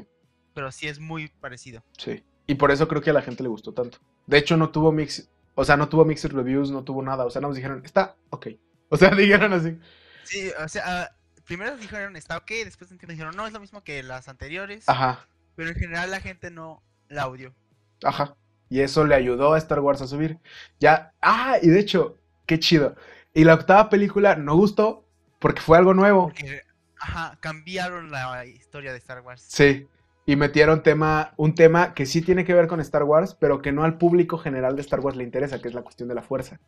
[0.53, 1.83] pero sí es muy parecido.
[1.97, 2.23] sí.
[2.47, 3.97] Y por eso creo que a la gente le gustó tanto.
[4.27, 7.25] De hecho, no tuvo mix, o sea, no tuvo mixed reviews, no tuvo nada.
[7.25, 8.47] O sea, nos dijeron, está ok.
[8.89, 9.79] O sea, dijeron así.
[10.23, 14.03] Sí, o sea, ah, primero dijeron está ok, después dijeron no, es lo mismo que
[14.03, 17.55] las anteriores, Ajá, pero en general la gente no la odió.
[18.03, 18.35] Ajá.
[18.69, 20.39] Y eso le ayudó a Star Wars a subir.
[20.79, 22.95] Ya, ah, y de hecho, qué chido.
[23.33, 25.05] Y la octava película no gustó
[25.39, 26.23] porque fue algo nuevo.
[26.23, 26.61] Porque,
[26.99, 29.45] ajá, cambiaron la historia de Star Wars.
[29.47, 29.87] Sí.
[30.25, 33.71] Y metieron tema, un tema que sí tiene que ver con Star Wars, pero que
[33.71, 36.23] no al público general de Star Wars le interesa, que es la cuestión de la
[36.23, 36.59] fuerza.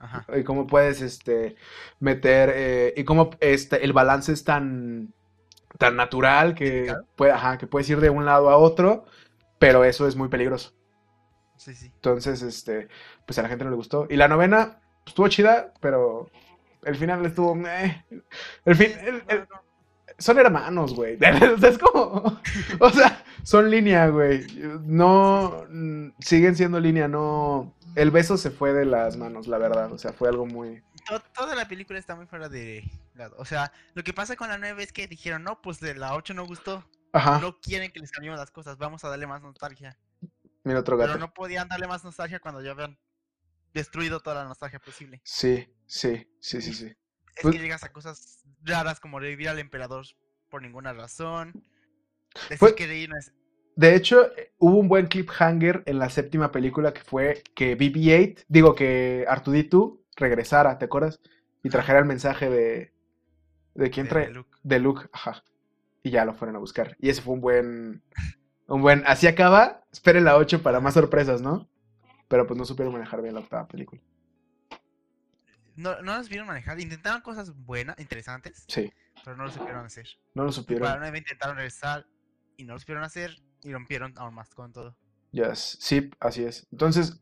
[0.00, 0.26] Ajá.
[0.36, 1.56] Y cómo puedes este,
[2.00, 5.14] meter, eh, y cómo este, el balance es tan,
[5.78, 9.04] tan natural que, puede, ajá, que puedes ir de un lado a otro,
[9.58, 10.74] pero eso es muy peligroso.
[11.56, 11.86] Sí, sí.
[11.94, 12.88] Entonces, este,
[13.24, 14.06] pues a la gente no le gustó.
[14.10, 16.30] Y la novena pues, estuvo chida, pero
[16.82, 17.54] el final estuvo...
[17.54, 18.04] meh.
[18.64, 19.46] El fin, el- el-
[20.18, 21.18] son hermanos, güey.
[21.62, 22.40] Es como...
[22.80, 24.46] O sea, son línea, güey.
[24.84, 25.64] No...
[26.20, 27.74] Siguen siendo línea, no...
[27.94, 29.90] El beso se fue de las manos, la verdad.
[29.92, 30.82] O sea, fue algo muy...
[31.08, 32.84] To- toda la película está muy fuera de.
[33.38, 36.14] O sea, lo que pasa con la 9 es que dijeron, no, pues de la
[36.14, 36.84] 8 no gustó.
[37.16, 37.38] Ajá.
[37.40, 39.98] No quieren que les cambiemos las cosas, vamos a darle más nostalgia.
[40.64, 41.12] Mira otro gato.
[41.12, 42.98] Pero no podían darle más nostalgia cuando ya habían
[43.72, 45.20] destruido toda la nostalgia posible.
[45.24, 46.86] Sí, sí, sí, sí, sí.
[46.86, 50.06] Es Pues- que llegas a cosas raras como revivir al emperador
[50.48, 51.52] por ninguna razón.
[52.48, 53.32] Decir Pues- que Rey no es...
[53.76, 58.44] De hecho, eh, hubo un buen cliffhanger en la séptima película que fue que BB-8,
[58.48, 61.20] digo que Artuditu regresara, ¿te acuerdas?
[61.62, 62.94] Y trajera el mensaje de...
[63.74, 64.26] ¿De quién de- trae?
[64.28, 64.56] de Luke.
[64.62, 65.44] De Luke, ajá.
[66.02, 66.96] Y ya lo fueron a buscar.
[67.00, 68.02] Y ese fue un buen...
[68.68, 69.04] Un buen...
[69.06, 69.84] Así acaba.
[69.92, 71.68] Esperen la 8 para más sorpresas, ¿no?
[72.28, 74.00] Pero pues no supieron manejar bien la octava película.
[75.76, 76.80] No, no los vieron manejar.
[76.80, 78.92] Intentaron cosas buenas, interesantes, Sí,
[79.24, 80.06] pero no lo supieron hacer.
[80.34, 80.98] no lo Y para supieron.
[81.00, 82.06] 9 intentaron regresar
[82.56, 84.96] y no lo supieron hacer y rompieron aún más con todo.
[85.32, 85.76] Yes.
[85.80, 86.66] Sí, así es.
[86.72, 87.20] Entonces,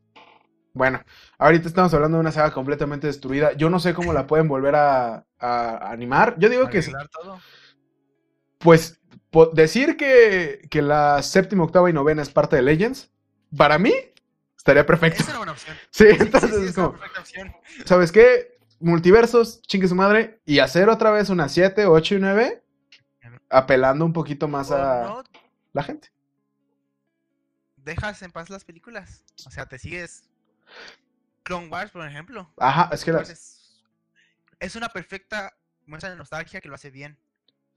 [0.72, 1.02] bueno,
[1.38, 3.52] ahorita estamos hablando de una saga completamente destruida.
[3.54, 6.37] Yo no sé cómo la pueden volver a, a animar.
[6.38, 7.40] Yo digo que, todo.
[8.64, 8.98] Pues,
[9.53, 13.11] decir que, que la séptima, octava y novena es parte de Legends,
[13.57, 13.92] para mí,
[14.57, 15.22] estaría perfecto.
[15.22, 15.77] Es una buena opción.
[15.90, 17.55] Sí, Sí, sí, entonces sí, es una como, perfecta opción.
[17.85, 18.59] ¿sabes qué?
[18.81, 22.64] Multiversos, chingue su madre, y hacer otra vez una 7, 8 y 9,
[23.50, 25.24] apelando un poquito más O a no
[25.72, 26.12] la gente.
[27.77, 29.24] dejas en paz las películas.
[29.46, 30.29] O sea, te sigues
[31.42, 32.50] Clone Wars, por ejemplo.
[32.59, 33.31] Ajá, es que las...
[33.31, 33.85] es,
[34.61, 37.18] es una perfecta muestra de nostalgia que lo hace bien.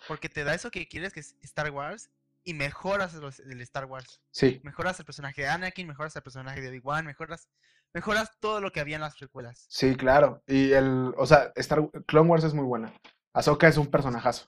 [0.07, 2.09] Porque te da eso que quieres que es Star Wars
[2.43, 4.21] y mejoras los- el Star Wars.
[4.31, 7.49] Sí, Mejoras el personaje de Anakin, mejoras el personaje de Obi-Wan, mejoras,
[7.93, 9.65] mejoras todo lo que había en las precuelas.
[9.69, 10.43] sí, claro.
[10.47, 12.93] Y el, o sea, Star, Clone Wars es muy buena.
[13.33, 14.47] Ahsoka es un personajazo.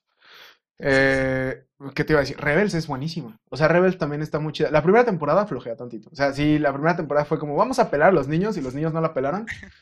[0.81, 2.37] Eh, ¿qué te iba a decir?
[2.39, 3.37] Rebels es buenísima.
[3.49, 4.71] O sea, Rebels también está muy chida.
[4.71, 6.09] La primera temporada flojea tantito.
[6.11, 8.61] O sea, sí, la primera temporada fue como, vamos a pelar a los niños y
[8.61, 9.45] los niños no la pelaron.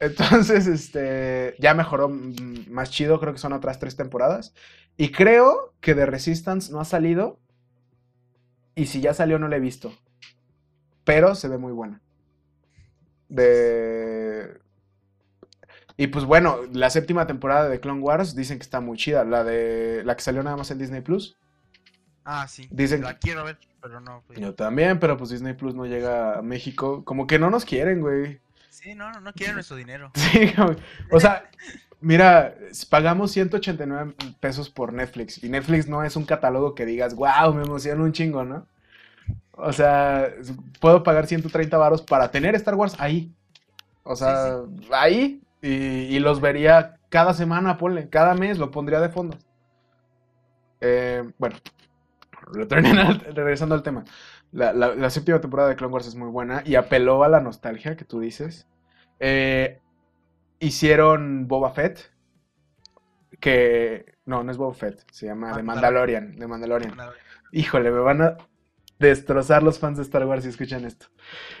[0.00, 3.20] Entonces, este, ya mejoró más chido.
[3.20, 4.54] Creo que son otras tres temporadas.
[4.96, 7.38] Y creo que de Resistance no ha salido.
[8.74, 9.92] Y si ya salió, no la he visto.
[11.04, 12.00] Pero se ve muy buena.
[13.28, 14.58] De.
[15.96, 19.24] Y pues bueno, la séptima temporada de Clone Wars dicen que está muy chida.
[19.24, 20.02] La de.
[20.04, 21.36] La que salió nada más en Disney Plus.
[22.24, 22.68] Ah, sí.
[22.70, 24.22] Dicen La quiero ver, pero no.
[24.26, 27.04] pues, Yo también, pero pues Disney Plus no llega a México.
[27.04, 28.40] Como que no nos quieren, güey.
[28.70, 30.10] Sí, no, no, no quiero nuestro dinero.
[30.14, 30.52] Sí.
[31.10, 31.50] O sea,
[32.00, 32.54] mira,
[32.88, 35.42] pagamos 189 pesos por Netflix.
[35.42, 38.66] Y Netflix no es un catálogo que digas, wow, me emociona un chingo, ¿no?
[39.52, 40.28] O sea,
[40.80, 43.32] puedo pagar 130 varos para tener Star Wars ahí.
[44.04, 44.60] O sea,
[44.92, 45.42] ahí.
[45.60, 48.08] Y, y los vería cada semana, ponle.
[48.08, 49.36] Cada mes lo pondría de fondo.
[50.80, 51.56] Eh, bueno,
[53.34, 54.04] regresando al tema.
[54.52, 57.40] La, la- la séptima temporada de Clone Wars es muy buena y apeló a la
[57.40, 58.68] nostalgia que tú dices.
[59.20, 59.80] Eh,
[60.60, 62.10] hicieron Boba Fett,
[63.40, 64.14] que...
[64.26, 66.24] No, no es Boba Fett, se llama Ah, The Mandalorian.
[66.36, 66.90] Mandalorian, The Mandalorian.
[66.90, 67.24] Mandalorian.
[67.52, 68.36] Híjole, me van a
[68.98, 71.06] destrozar los fans de Star Wars si escuchan esto.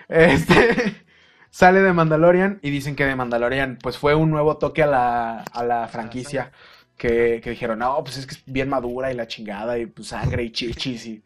[0.08, 1.04] Este
[1.50, 5.38] sale de Mandalorian y dicen que de Mandalorian pues fue un nuevo toque a la,
[5.42, 6.52] a la franquicia.
[6.96, 10.08] Que, que dijeron, no, pues es que es bien madura y la chingada y pues
[10.08, 11.24] sangre y chichis y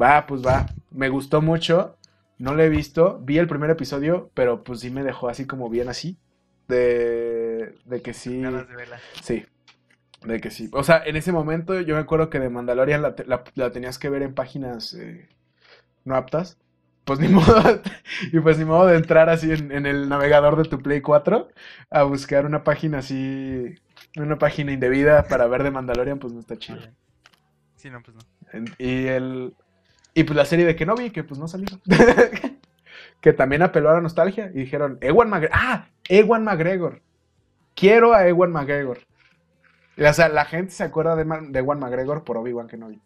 [0.00, 0.66] va, pues va.
[0.90, 1.96] Me gustó mucho,
[2.38, 5.68] no lo he visto, vi el primer episodio, pero pues sí me dejó así como
[5.70, 6.16] bien así.
[6.68, 8.40] De, de que sí.
[8.40, 8.98] Ganas de verla.
[9.22, 9.44] Sí,
[10.24, 10.70] de que sí.
[10.72, 13.70] O sea, en ese momento yo me acuerdo que de Mandalorian la, te- la- la
[13.70, 15.28] tenías que ver en páginas eh,
[16.04, 16.58] no aptas.
[17.04, 17.82] Pues ni modo,
[18.32, 21.48] y pues ni modo de entrar así en, en el navegador de tu Play 4
[21.90, 23.74] a buscar una página así,
[24.16, 26.80] una página indebida para ver de Mandalorian, pues no está chido.
[27.76, 28.64] Sí, no, pues no.
[28.78, 29.54] Y el
[30.14, 31.66] y pues la serie de Kenobi, que pues no salió.
[33.20, 37.02] que también apeló a la nostalgia y dijeron, Ewan McGregor, ah, Ewan McGregor.
[37.74, 39.00] Quiero a Ewan McGregor.
[39.98, 43.00] O sea, la gente se acuerda de, Ewan McGregor por Obi-Wan Kenobi.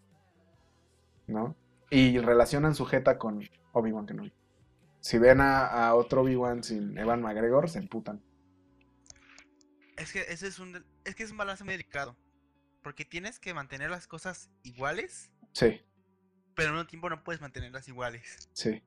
[1.26, 1.56] ¿No?
[1.90, 4.32] Y relacionan su jeta con Obi-Wan Kenobi.
[5.00, 8.22] Si ven a, a otro Obi-Wan sin Ewan McGregor, se emputan.
[9.96, 12.16] Es que ese es un es que es un balance muy delicado.
[12.82, 15.80] Porque tienes que mantener las cosas iguales, Sí,
[16.58, 18.48] pero al mismo tiempo no puedes mantenerlas iguales.
[18.52, 18.82] sí.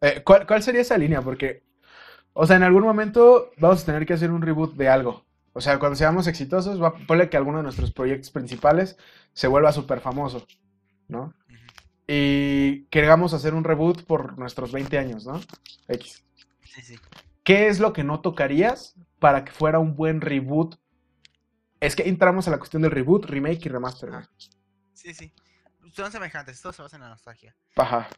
[0.00, 1.20] Eh, ¿cuál, cuál sería esa línea?
[1.20, 1.62] Porque,
[2.32, 5.26] o sea, en algún momento vamos a tener que hacer un reboot de algo.
[5.52, 8.96] O sea, cuando seamos exitosos, va, ponle que alguno de nuestros proyectos principales
[9.34, 10.46] se vuelva súper famoso,
[11.06, 11.34] ¿no?
[12.06, 15.40] Y queramos hacer un reboot por nuestros 20 años, ¿no?
[15.88, 16.24] X.
[16.64, 16.98] Sí, sí.
[17.42, 20.76] ¿Qué es lo que no tocarías para que fuera un buen reboot?
[21.80, 24.10] Es que entramos a la cuestión del reboot, remake y remaster.
[24.94, 25.30] Sí, sí.
[25.94, 27.54] Son semejantes, todos se basan en la nostalgia.
[27.76, 28.08] Ajá,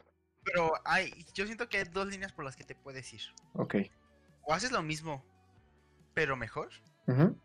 [0.44, 3.20] Pero hay, yo siento que hay dos líneas por las que te puedes ir.
[3.54, 3.74] ok.
[4.48, 5.24] O haces lo mismo,
[6.14, 6.70] pero mejor.
[7.08, 7.36] Ujú,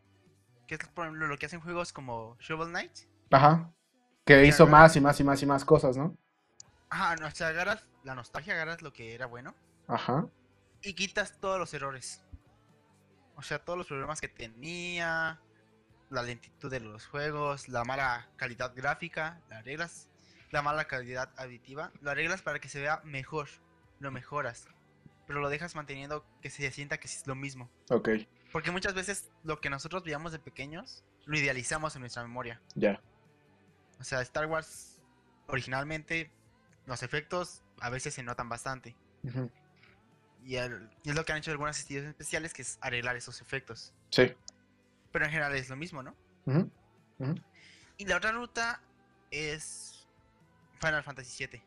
[0.67, 2.91] Que es por ejemplo lo que hacen juegos como Shovel Knight.
[3.32, 3.74] Ajá.
[4.26, 6.15] Que hizo agarras- más y más y más y más cosas, ¿no?
[6.89, 9.56] Ajá, no, o sea, agarras la nostalgia, agarras lo que era bueno
[9.88, 10.28] Ajá.
[10.82, 12.24] y quitas todos los errores.
[13.36, 15.41] O sea, todos los problemas que tenía,
[16.12, 20.10] la lentitud de los juegos, la mala calidad gráfica, la arreglas,
[20.52, 23.48] la mala calidad aditiva, lo arreglas para que se vea mejor,
[24.00, 24.68] lo mejoras,
[25.28, 27.70] pero lo dejas manteniendo que se sienta que es lo mismo.
[27.90, 28.10] Ok,
[28.52, 32.62] Porque muchas veces lo que nosotros veíamos de pequeños lo idealizamos en nuestra memoria.
[32.76, 33.02] ya.
[34.00, 35.00] O sea, Star Wars
[35.48, 36.32] originalmente
[36.88, 38.96] los efectos a veces se notan bastante.
[40.44, 43.94] Y, el- es lo que han hecho algunas ediciones especiales, que es arreglar esos efectos.
[44.10, 44.34] Sí.
[45.12, 46.16] Pero en general es lo mismo, ¿no?
[47.98, 48.82] Y la otra ruta
[49.30, 50.01] es
[50.82, 51.62] Final Fantasy VII.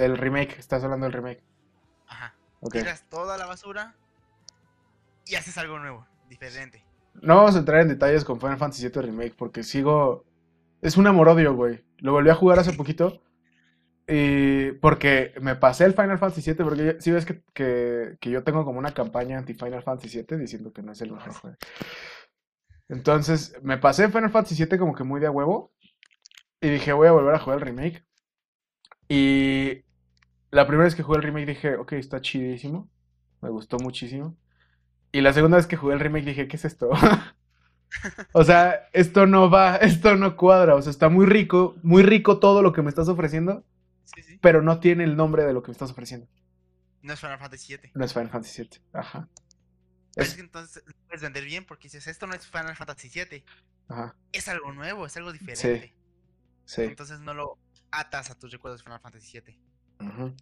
[0.00, 1.42] El remake, estás hablando del remake.
[2.06, 2.34] Ajá.
[2.60, 2.74] Ok.
[2.74, 3.94] Tiras toda la basura
[5.24, 6.84] y haces algo nuevo, diferente.
[7.14, 10.24] No vamos a entrar en detalles con Final Fantasy VII Remake porque sigo...
[10.82, 11.84] Es un amor-odio, güey.
[11.98, 13.22] Lo volví a jugar hace poquito.
[14.06, 18.44] Y porque me pasé el Final Fantasy VII, porque si ves que, que, que yo
[18.44, 21.56] tengo como una campaña anti-Final Fantasy VII diciendo que no es el mejor juego.
[22.88, 25.72] Entonces, me pasé Final Fantasy VII como que muy de a huevo.
[26.66, 28.04] Y dije, voy a volver a jugar el remake.
[29.08, 29.84] Y
[30.50, 32.90] la primera vez que jugué el remake dije, ok, está chidísimo.
[33.40, 34.36] Me gustó muchísimo.
[35.12, 36.90] Y la segunda vez que jugué el remake dije, ¿qué es esto?
[38.32, 40.74] O sea, esto no va, esto no cuadra.
[40.74, 43.64] O sea, está muy rico, muy rico todo lo que me estás ofreciendo,
[44.04, 44.38] Sí, sí.
[44.42, 46.26] pero no tiene el nombre de lo que me estás ofreciendo.
[47.02, 47.92] No es Final Fantasy VII.
[47.94, 48.80] No es Final Fantasy VII.
[48.92, 49.28] Ajá.
[50.16, 53.44] Es que entonces lo puedes vender bien porque dices, esto no es Final Fantasy VII.
[53.88, 54.16] Ajá.
[54.32, 55.86] Es algo nuevo, es algo diferente.
[55.86, 55.92] Sí.
[56.78, 57.58] Entonces no lo
[57.90, 60.34] atas a tus recuerdos de Final Fantasy VII.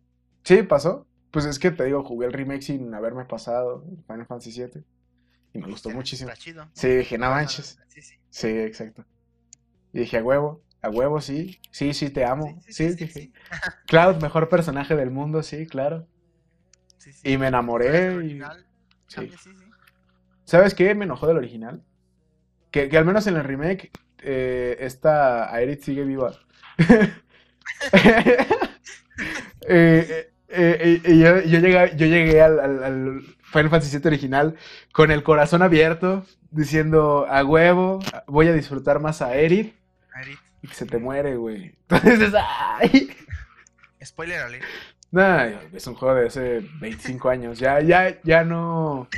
[0.43, 1.07] Sí, pasó.
[1.31, 4.85] Pues es que te digo, jugué el remake sin haberme pasado Final Fantasy VII.
[5.53, 6.31] Y me gustó Dijiste, muchísimo.
[6.31, 6.71] Está chido.
[6.75, 7.79] Sí, dije, no manches.
[7.89, 8.15] Sí, sí.
[8.31, 9.05] Sí, exacto.
[9.93, 11.61] Y dije, a huevo, a huevo, sí.
[11.71, 12.61] Sí, sí, te amo.
[12.69, 13.33] Sí, dije.
[13.87, 16.07] Cloud, mejor personaje del mundo, sí, claro.
[16.99, 17.33] Sí, sí.
[17.33, 18.41] Y me enamoré y-
[19.07, 19.29] Sí.
[19.31, 19.51] sí, sí.
[20.45, 20.95] ¿Sabes qué?
[20.95, 21.83] Me enojó del original.
[22.71, 23.91] Que, que al menos en el remake,
[24.25, 26.33] eh, esta Aerith sigue viva.
[29.67, 34.57] Eh, eh, eh, yo, yo llegué, yo llegué al, al- al Final Fantasy VII original
[34.93, 39.75] con el corazón abierto, diciendo a huevo, voy a disfrutar más a Aerith
[40.15, 40.39] Aerith.
[40.63, 41.75] y que se te muere, güey.
[41.89, 42.33] Entonces,
[42.79, 43.17] ¡ay!
[44.05, 44.65] Spoiler alert.
[45.11, 47.59] Nah, es un juego de hace 25 años.
[47.59, 49.09] Ya, ya, ya no.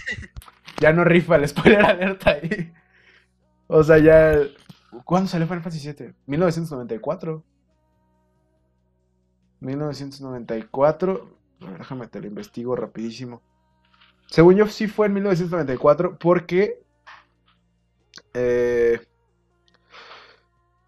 [0.79, 2.73] Ya no rifa el spoiler alerta ahí.
[3.67, 4.39] O sea, ya.
[5.05, 6.15] ¿Cuándo salió Final Fantasy VII?
[6.27, 7.45] 1994.
[9.61, 11.37] 1994.
[11.63, 13.43] A ver, déjame te lo investigo rapidísimo.
[14.29, 16.83] Según yo, sí fue en 1994 porque
[18.35, 19.01] Eh,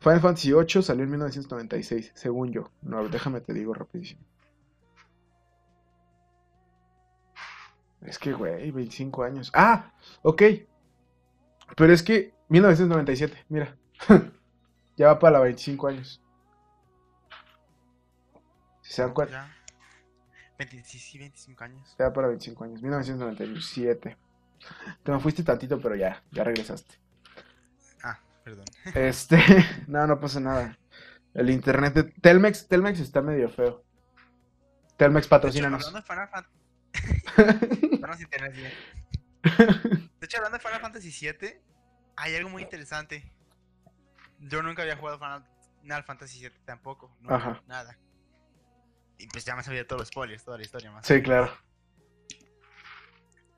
[0.00, 2.70] Final Fantasy VIII salió en 1996, según yo.
[2.82, 4.20] No, déjame te digo rapidísimo.
[8.02, 9.50] Es que, güey, 25 años.
[9.54, 9.92] Ah,
[10.22, 10.42] ok.
[11.76, 13.76] Pero es que 1997, mira.
[14.96, 16.22] ya va para la 25 años.
[18.82, 19.32] Si se dan cuenta.
[19.46, 19.54] Ya.
[20.58, 21.94] 20, sí, sí, 25 años.
[21.98, 22.82] Ya va para 25 años.
[22.82, 24.16] 1997.
[25.02, 26.94] Te me fuiste tantito, pero ya, ya regresaste.
[28.02, 28.64] Ah, perdón.
[28.94, 29.38] Este,
[29.86, 30.76] no, no pasa nada.
[31.34, 33.84] El internet de Telmex, Telmex está medio feo.
[34.96, 35.86] Telmex De hecho, patrocínanos.
[35.86, 36.58] hablando de Final Fantasy.
[40.20, 41.60] De hecho, hablando de Final Fantasy VII,
[42.16, 43.32] hay algo muy interesante.
[44.40, 45.18] Yo nunca había jugado
[45.82, 47.16] Final, Fantasy VII tampoco.
[47.20, 47.62] nunca, Ajá.
[47.66, 47.98] Nada.
[49.18, 51.06] Y pues ya me sabía todos los spoilers, toda la historia más.
[51.06, 51.50] Sí, claro.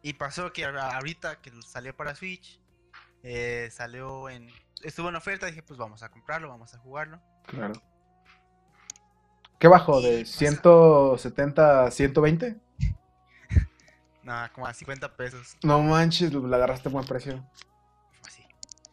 [0.03, 2.59] Y pasó que ahorita que salió para Switch,
[3.23, 4.49] eh, salió en...
[4.83, 7.21] Estuvo en oferta, dije pues vamos a comprarlo, vamos a jugarlo.
[7.47, 7.75] Claro.
[9.59, 10.01] ¿Qué bajó?
[10.01, 12.57] ¿De pasa- 170 a 120?
[14.23, 15.59] Nada, como a 50 pesos.
[15.63, 17.47] No manches, la agarraste a buen precio.
[18.27, 18.43] Así,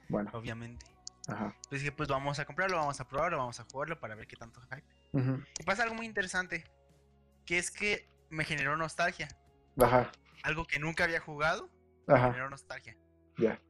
[0.10, 0.86] Bueno, obviamente.
[1.28, 1.56] Ajá.
[1.70, 4.36] Pues dije pues vamos a comprarlo, vamos a probarlo, vamos a jugarlo para ver qué
[4.36, 4.84] tanto hype.
[5.60, 6.64] Y pasa algo muy interesante,
[7.46, 9.28] que es que me generó nostalgia.
[9.80, 10.12] Ajá,
[10.44, 11.70] Algo que nunca había jugado,
[12.08, 12.96] me generó nostalgia.
[13.38, 13.62] ya.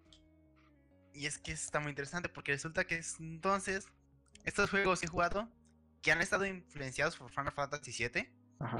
[1.13, 3.87] Y es que está muy interesante porque resulta que es, entonces
[4.43, 5.49] estos juegos que he jugado
[6.03, 8.77] que han estado influenciados por Final Fantasy VII, Ajá.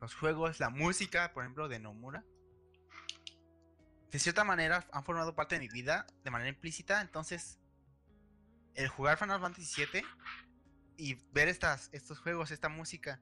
[0.00, 2.24] los juegos, la música, por ejemplo, de Nomura,
[4.10, 7.00] de cierta manera han formado parte de mi vida de manera implícita.
[7.00, 7.60] Entonces,
[8.74, 10.02] el jugar Final Fantasy VII
[10.96, 13.20] y ver estas, estos juegos, esta música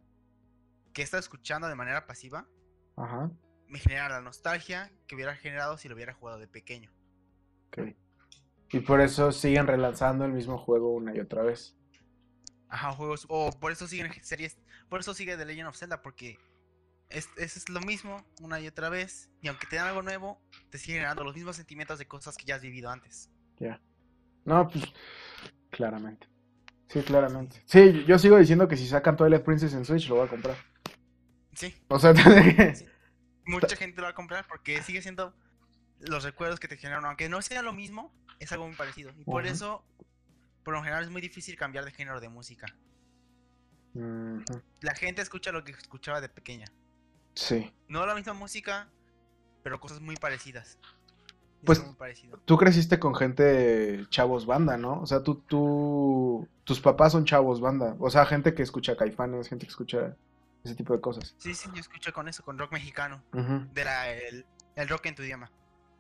[0.92, 2.48] que he estado escuchando de manera pasiva,
[2.96, 3.31] Ajá.
[3.66, 6.90] me genera la nostalgia que hubiera generado si lo hubiera jugado de pequeño.
[7.68, 7.94] Ok.
[8.72, 11.77] Y por eso siguen relanzando el mismo juego una y otra vez.
[12.68, 13.27] Ajá, juegos.
[13.29, 14.59] O por eso siguen series.
[14.88, 16.38] Por eso sigue The Legend of Zelda, porque
[17.11, 19.31] es, es, lo mismo una y otra vez.
[19.40, 20.40] Y aunque te dan algo nuevo,
[20.71, 23.31] te sigue generando los mismos sentimientos de cosas que ya has vivido antes.
[23.59, 23.81] Ya.
[24.44, 24.85] No, pues,
[25.71, 26.27] claramente.
[26.88, 27.62] Sí, claramente.
[27.66, 30.57] Sí, yo sigo diciendo que si sacan Twilight Princess en Switch, lo voy a comprar.
[31.55, 32.14] Sí, O sea,
[32.75, 32.87] Sí.
[33.47, 35.35] mucha gente lo va a comprar porque sigue siendo
[36.01, 37.07] los recuerdos que te generaron.
[37.07, 39.12] Aunque no sea lo mismo, es algo muy parecido.
[39.18, 39.85] Y por eso,
[40.64, 42.66] por lo general, es muy difícil cambiar de género de música.
[44.81, 46.66] La gente escucha lo que escuchaba de pequeña.
[47.38, 47.72] Sí.
[47.87, 48.88] No la misma música,
[49.62, 50.77] pero cosas muy parecidas.
[51.62, 51.85] Es Pues-.
[52.44, 55.01] Tú creciste con gente chavos banda, ¿no?
[55.01, 57.94] O sea, tú, tú, tus papás son chavos banda.
[58.01, 60.16] O sea, gente que escucha caifanes, gente que escucha
[60.64, 61.37] ese tipo de cosas.
[61.38, 63.22] Sí, sí, yo escucho con eso, con rock mexicano.
[63.33, 63.68] Ujú.
[63.72, 65.48] De la, el, el rock en tu idioma.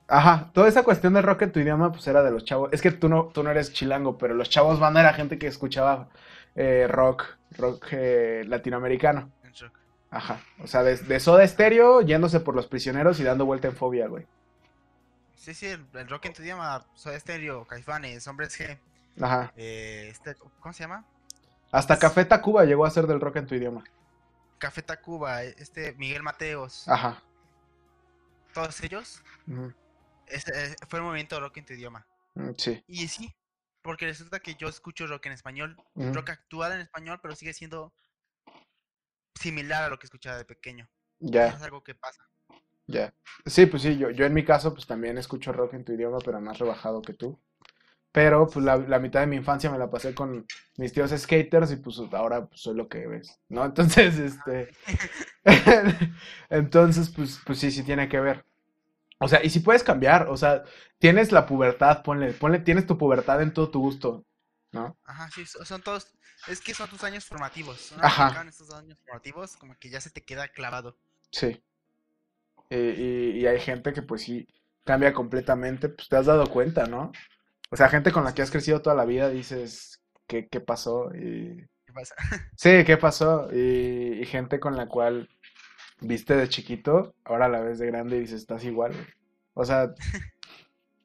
[0.08, 2.70] Ajá, toda esa cuestión del rock en tu idioma, pues era de los chavos.
[2.72, 5.46] Es que tú no, tú no eres chilango, pero los chavos banda era gente que
[5.46, 6.08] escuchaba
[6.56, 9.30] eh, rock, rock eh, latinoamericano.
[9.44, 9.78] el rock.
[10.10, 13.76] Ajá, o sea, de, de Soda Stereo yéndose por los prisioneros y dando vuelta en
[13.76, 14.26] fobia, güey.
[15.36, 16.84] Sí, sí, el, el rock en tu idioma.
[16.94, 18.78] Soy Stereo, Caifanes, Hombres G.
[19.20, 21.04] Ajá, eh, este, ¿Cómo se llama?
[21.70, 23.84] hasta Café Tacuba llegó a ser del rock en tu idioma.
[24.58, 26.88] Café Tacuba, este, Miguel Mateos.
[26.88, 27.22] Ajá.
[28.54, 29.22] Todos ellos.
[30.26, 32.06] eh, fue el movimiento de rock en tu idioma.
[32.34, 32.82] mm, Sí.
[32.88, 33.34] Y sí,
[33.82, 35.76] porque resulta que yo escucho rock en español.
[35.94, 37.92] Rock actual en español, pero sigue siendo
[39.38, 40.88] similar a lo que escuchaba de pequeño.
[41.20, 41.48] Ya.
[41.48, 42.22] Es algo que pasa.
[42.86, 43.14] Ya.
[43.44, 46.18] Sí, pues sí, yo, yo en mi caso pues también escucho rock en tu idioma,
[46.24, 47.38] pero más rebajado que tú.
[48.12, 50.46] Pero pues la, la mitad de mi infancia me la pasé con
[50.76, 53.64] mis tíos skaters y pues ahora pues, soy lo que ves, ¿no?
[53.66, 54.70] Entonces, este...
[56.50, 58.44] Entonces, pues, pues sí, sí tiene que ver.
[59.20, 60.64] O sea, y si puedes cambiar, o sea,
[60.98, 64.24] tienes la pubertad, ponle, ponle, tienes tu pubertad en todo tu gusto,
[64.72, 64.96] ¿no?
[65.04, 66.08] Ajá, sí, so- son todos.
[66.46, 67.92] Es que son tus años formativos.
[67.92, 68.44] Una Ajá.
[68.48, 70.96] estos años formativos, como que ya se te queda clavado.
[71.32, 71.62] Sí.
[72.70, 74.46] Y, y- y hay gente que pues sí
[74.84, 77.12] cambia completamente, pues te has dado cuenta, ¿no?
[77.70, 81.14] O sea, gente con la que has crecido toda la vida dices, ¿qué, qué pasó?
[81.14, 81.66] Y...
[81.86, 82.14] ¿Qué pasa?
[82.56, 83.48] Sí, ¿qué pasó?
[83.52, 85.28] Y, y gente con la cual
[86.00, 88.92] viste de chiquito, ahora la ves de grande y dices, estás igual.
[88.92, 89.06] güey".
[89.54, 89.92] O sea,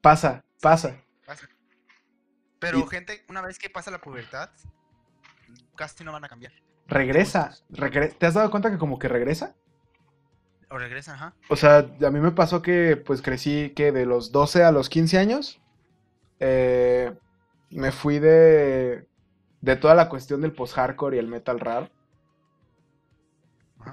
[0.00, 1.02] pasa, pasa.
[2.64, 4.50] Pero Y- gente, una vez que pasa la pubertad,
[5.76, 6.52] casi no van a cambiar.
[6.86, 9.54] Regresa, regre- ¿te has dado cuenta que como que regresa?
[10.70, 11.34] O regresan, ajá.
[11.48, 14.88] O sea, a mí me pasó que pues crecí que de los 12 a los
[14.88, 15.60] 15 años
[16.40, 17.14] eh,
[17.70, 19.06] me fui de,
[19.60, 21.90] de toda la cuestión del post-hardcore y el metal rap.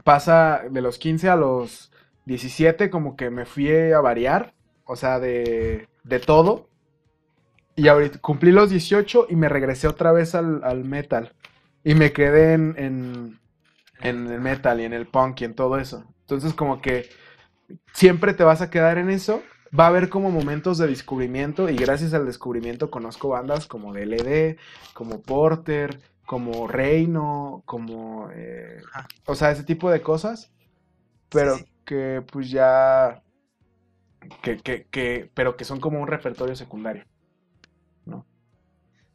[0.03, 1.91] Pasa de los 15 a los
[2.25, 4.53] 17 como que me fui a variar,
[4.85, 6.69] o sea, de, de todo.
[7.75, 11.33] Y ahorita cumplí los 18 y me regresé otra vez al, al metal.
[11.83, 13.39] Y me quedé en, en,
[14.01, 16.05] en el metal y en el punk y en todo eso.
[16.21, 17.09] Entonces como que
[17.93, 19.43] siempre te vas a quedar en eso.
[19.77, 24.57] Va a haber como momentos de descubrimiento y gracias al descubrimiento conozco bandas como DLD,
[24.93, 28.29] como Porter, como Reino, como...
[28.33, 28.81] eh,
[29.25, 30.51] o sea, ese tipo de cosas.
[31.29, 31.65] Pero sí.
[31.85, 33.23] que pues ya...
[34.43, 37.05] Que, que, que, pero que son como un repertorio secundario.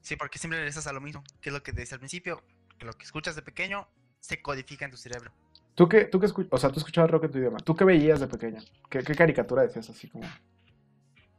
[0.07, 2.40] Sí, porque siempre regresas a lo mismo, que es lo que te decía al principio,
[2.78, 3.88] que lo que escuchas de pequeño
[4.20, 5.32] se codifica en tu cerebro.
[5.74, 7.59] ¿Tú qué, tú qué o sea, tú escuchabas rock en tu idioma?
[7.59, 8.61] ¿Tú qué veías de pequeño?
[8.88, 10.24] ¿Qué, qué caricatura decías así como?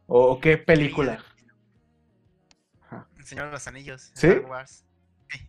[0.06, 1.24] ¿O, qué película?
[2.82, 3.08] Ajá.
[3.18, 4.28] El Señor de los Anillos, ¿Sí?
[4.28, 4.84] Star Wars.
[5.30, 5.40] Sí,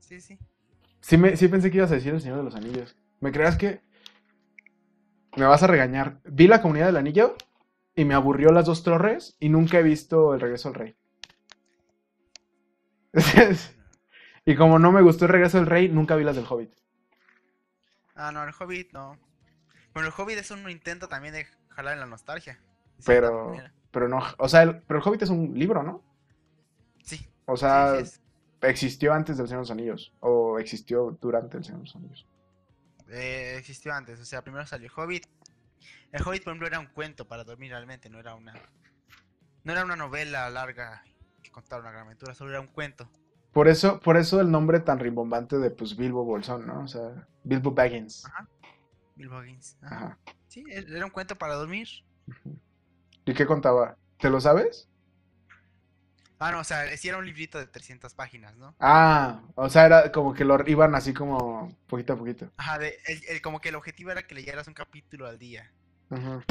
[0.00, 0.38] sí, sí.
[1.02, 2.96] Sí, me, sí pensé que ibas a decir El Señor de los Anillos.
[3.20, 3.82] ¿Me creas que
[5.36, 6.22] me vas a regañar?
[6.24, 7.36] Vi la Comunidad del Anillo
[7.94, 10.96] y me aburrió las dos torres y nunca he visto El Regreso del Rey.
[14.44, 16.72] y como no me gustó El Regreso del Rey, nunca vi las del Hobbit.
[18.14, 19.18] Ah, no, el Hobbit no.
[19.94, 22.60] Bueno, el Hobbit es un intento también de jalar en la nostalgia.
[23.04, 23.56] Pero,
[23.90, 26.02] pero no, o sea, el, pero el Hobbit es un libro, ¿no?
[27.02, 28.22] Sí, O sea, sí
[28.62, 32.26] existió antes del Señor de los Anillos o existió durante el Señor de los Anillos.
[33.08, 35.26] Eh, existió antes, o sea, primero salió el Hobbit.
[36.12, 38.54] El Hobbit, por ejemplo, era un cuento para dormir realmente, no era una.
[39.64, 41.04] No era una novela larga
[41.52, 43.08] que contara una gran aventura, solo era un cuento.
[43.52, 46.80] Por eso, por eso el nombre tan rimbombante de pues Bilbo Bolsón, ¿no?
[46.84, 48.24] O sea, Bilbo Baggins.
[49.14, 49.76] Bilbo Baggins.
[49.82, 49.96] Ajá.
[50.06, 50.18] Ajá.
[50.48, 51.88] Sí, e- era un cuento para dormir.
[53.24, 53.96] ¿Y qué contaba?
[54.18, 54.88] ¿Te lo sabes?
[56.38, 58.74] Ah, no, o sea, sí era un librito de 300 páginas, ¿no?
[58.80, 62.50] Ah, o sea, era como que lo iban así como poquito a poquito.
[62.56, 65.72] Ajá, de, el- el- como que el objetivo era que leyeras un capítulo al día.
[66.10, 66.42] Ujú.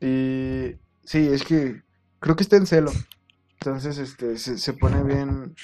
[0.00, 1.82] Y sí, es que
[2.20, 2.90] creo que está en celo.
[3.62, 5.54] Entonces, este, se, se pone bien,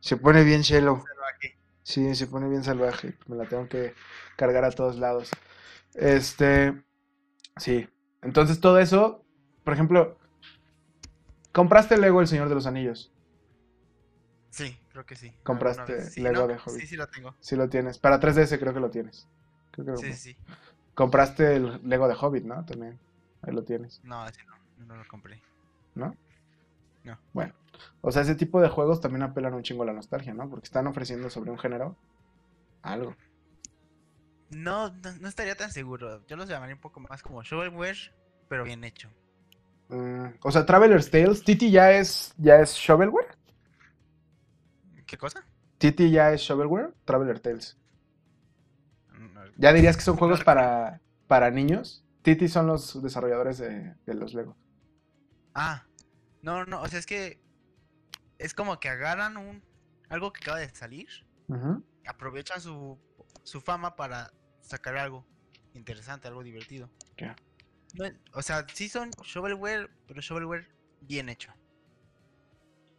[0.00, 1.04] se pone bien chelo.
[1.06, 1.56] Salvaje.
[1.84, 3.16] Sí, se pone bien salvaje.
[3.28, 3.94] Me la tengo que
[4.36, 5.30] cargar a todos lados.
[5.94, 6.82] Este,
[7.58, 7.88] sí.
[8.22, 9.24] Entonces todo eso,
[9.62, 10.18] por ejemplo,
[11.52, 13.12] compraste Lego El Señor de los Anillos.
[14.50, 15.32] Sí, creo que sí.
[15.44, 16.10] Compraste.
[16.10, 16.46] Sí, Lego ¿no?
[16.48, 16.80] de Hobbit.
[16.80, 17.36] Sí, sí lo tengo.
[17.38, 17.98] Sí lo tienes.
[18.00, 19.28] Para 3DS creo que lo tienes.
[19.70, 20.36] Creo que lo- Sí, sí, sí.
[20.94, 22.64] Compraste el Lego de Hobbit, ¿no?
[22.64, 22.98] También.
[23.42, 25.40] Ahí lo tienes, No, ese no, no lo compré.
[25.94, 26.16] ¿no?
[27.06, 27.16] No.
[27.32, 27.54] Bueno.
[28.00, 30.50] O sea, ese tipo de juegos también apelan un chingo a la nostalgia, ¿no?
[30.50, 31.96] Porque están ofreciendo sobre un género
[32.82, 33.14] algo.
[34.50, 36.26] No, no, no estaría tan seguro.
[36.26, 38.12] Yo los llamaría un poco más como shovelware,
[38.48, 39.08] pero bien hecho.
[39.88, 43.36] Mm, o sea, Traveler's Tales, Titi ya es, ya es shovelware.
[45.06, 45.46] ¿Qué cosa?
[45.78, 47.78] Titi ya es shovelware, Traveler Tales.
[49.12, 52.04] No, ¿Ya dirías que son juegos para, para niños?
[52.22, 54.56] Titi son los desarrolladores de, de los Lego.
[55.54, 55.84] Ah,
[56.46, 57.40] no, no, o sea, es que
[58.38, 59.64] es como que agarran un
[60.08, 61.08] algo que acaba de salir,
[62.06, 62.96] aprovechan su,
[63.42, 65.26] su fama para sacar algo
[65.74, 66.88] interesante, algo divertido.
[67.94, 70.68] No o sea, sí son shovelware, pero shovelware
[71.00, 71.52] bien hecho.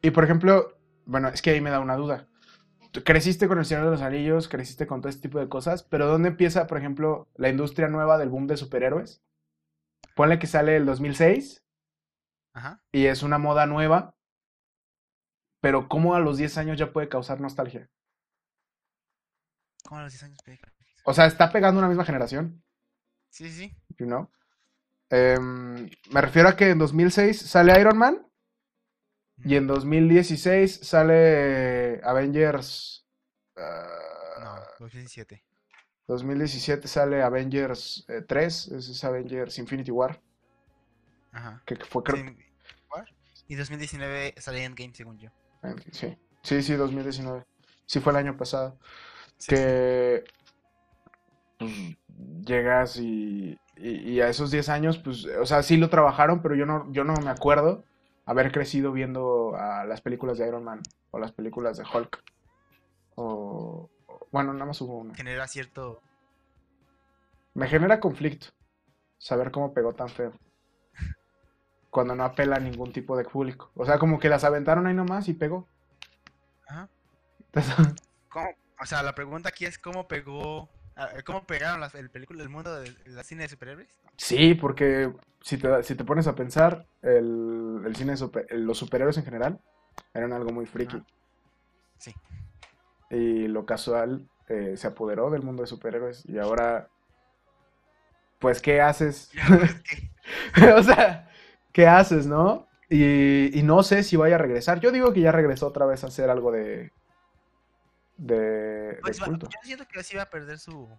[0.01, 2.27] Y por ejemplo, bueno, es que ahí me da una duda.
[2.91, 5.83] Tú creciste con El Señor de los Anillos, creciste con todo este tipo de cosas,
[5.83, 9.21] pero ¿dónde empieza, por ejemplo, la industria nueva del boom de superhéroes?
[10.15, 11.63] Ponle que sale el 2006
[12.57, 12.81] Ajá.
[12.91, 14.15] y es una moda nueva,
[15.61, 17.87] pero ¿cómo a los 10 años ya puede causar nostalgia?
[19.83, 20.59] ¿Cómo a los 10 años pedí?
[21.05, 22.63] O sea, está pegando una misma generación,
[23.29, 23.75] Sí, sí.
[23.97, 24.29] you know?
[25.09, 28.27] Em, me refiero a que en 2006 sale Iron Man
[29.45, 33.05] y en 2016 sale Avengers.
[33.55, 35.43] ah, No, 2017.
[36.07, 40.19] 2017 sale Avengers eh, 3, ese es Avengers Infinity War,
[41.31, 41.61] Ajá.
[41.65, 42.25] que fue creo.
[43.47, 45.29] Y 2019 sale Endgame, según yo.
[45.63, 47.45] eh, sí, sí, sí, 2019,
[47.85, 48.77] sí fue el año pasado,
[49.37, 50.23] Sí, que
[51.57, 51.71] pues,
[52.45, 56.55] llegas y, y- y a esos 10 años, pues, o sea, sí lo trabajaron, pero
[56.55, 57.83] yo no, yo no me acuerdo
[58.25, 60.81] haber crecido viendo a las películas de Iron Man
[61.11, 62.21] o las películas de Hulk,
[63.15, 63.89] o-
[64.31, 65.15] bueno, nada más hubo una.
[65.15, 66.01] Genera cierto.
[67.55, 68.47] Me genera conflicto
[69.17, 70.33] saber cómo pegó tan feo.
[71.97, 73.71] Cuando no apela a ningún tipo de público.
[73.73, 75.67] O sea, como que las aventaron ahí nomás y pegó.
[76.67, 76.87] Ajá.
[77.39, 77.73] Entonces,
[78.29, 78.49] ¿Cómo?
[78.79, 80.69] O sea, la pregunta aquí es cómo pegó.
[81.25, 83.89] ¿Cómo pegaron las, el película del mundo de la cine de superhéroes?
[84.17, 88.77] sí, porque si te, si te pones a pensar, el, el cine de super- los
[88.77, 89.59] superhéroes en general
[90.13, 90.97] eran algo muy friki.
[90.97, 91.05] Ajá.
[91.97, 92.13] Sí.
[93.09, 96.25] Y lo casual eh, se apoderó del mundo de superhéroes.
[96.27, 96.91] Y ahora,
[98.39, 99.31] pues, ¿qué haces?
[99.33, 99.83] Ya, pues,
[100.75, 101.29] o sea,
[101.78, 102.67] ¿qué haces, no?
[102.89, 104.80] Y, y no sé si vaya a regresar.
[104.80, 106.91] Yo digo que ya regresó otra vez a hacer algo de.
[108.17, 108.97] de.
[109.03, 109.47] Pues culto.
[109.47, 110.89] yo siento que sí va a perder su.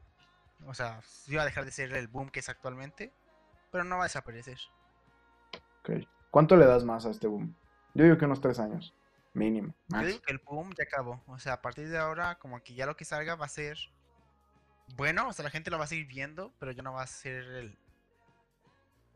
[0.66, 1.00] O sea,
[1.36, 3.12] va a dejar de ser el boom que es actualmente.
[3.72, 4.56] Pero no va a desaparecer.
[5.80, 6.06] Ok.
[6.30, 7.56] ¿Cuánto le das más a este boom?
[7.94, 8.94] Yo digo que unos tres años.
[9.34, 9.74] Mínimo.
[9.88, 11.24] Yo digo que el boom ya acabó.
[11.26, 13.78] O sea, a partir de ahora, como que ya lo que salga va a ser
[14.96, 15.26] bueno.
[15.26, 17.42] O sea, la gente lo va a seguir viendo, pero ya no va a ser
[17.42, 17.78] el,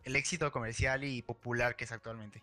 [0.05, 2.43] el éxito comercial y popular que es actualmente.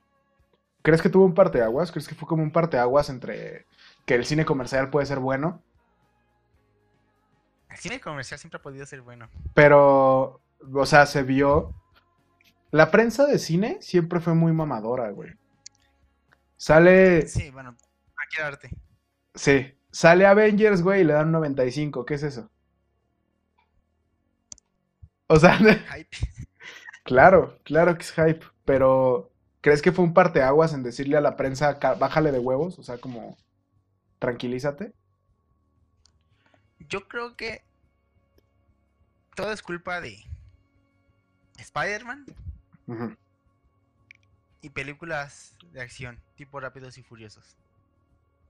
[0.82, 1.92] ¿Crees que tuvo un parteaguas?
[1.92, 3.66] ¿Crees que fue como un parteaguas entre
[4.06, 5.62] que el cine comercial puede ser bueno?
[7.70, 9.30] El cine comercial siempre ha podido ser bueno.
[9.54, 10.42] Pero,
[10.74, 11.74] o sea, se vio.
[12.72, 15.34] La prensa de cine siempre fue muy mamadora, güey.
[16.58, 17.28] Sale.
[17.28, 18.70] Sí, bueno, a quedarte.
[19.36, 19.74] Sí.
[19.92, 22.06] Sale Avengers, güey, y le dan un 95.
[22.06, 22.50] ¿Qué es eso?
[25.28, 25.58] O sea,
[25.96, 26.18] Hype.
[27.10, 28.46] Claro, claro que es hype.
[28.66, 29.32] Pero,
[29.62, 32.78] ¿crees que fue un parteaguas en decirle a la prensa, "Ca- bájale de huevos?
[32.78, 33.36] O sea, como,
[34.20, 34.94] tranquilízate.
[36.88, 37.64] Yo creo que
[39.36, 40.24] todo es culpa de
[41.58, 42.26] Spider-Man
[44.62, 47.58] y películas de acción, tipo Rápidos y Furiosos.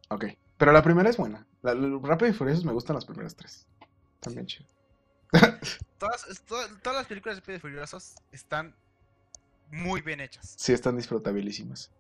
[0.10, 0.26] Ok.
[0.58, 1.46] Pero la primera es buena.
[1.62, 3.66] La, la- Rápido y Furiosos me gustan las primeras tres.
[4.20, 4.68] También chido.
[5.98, 8.74] Todas, todas las películas de Rápidos y Furiosos están
[9.70, 10.56] muy bien hechas.
[10.58, 11.92] Sí, están disfrutabilísimas.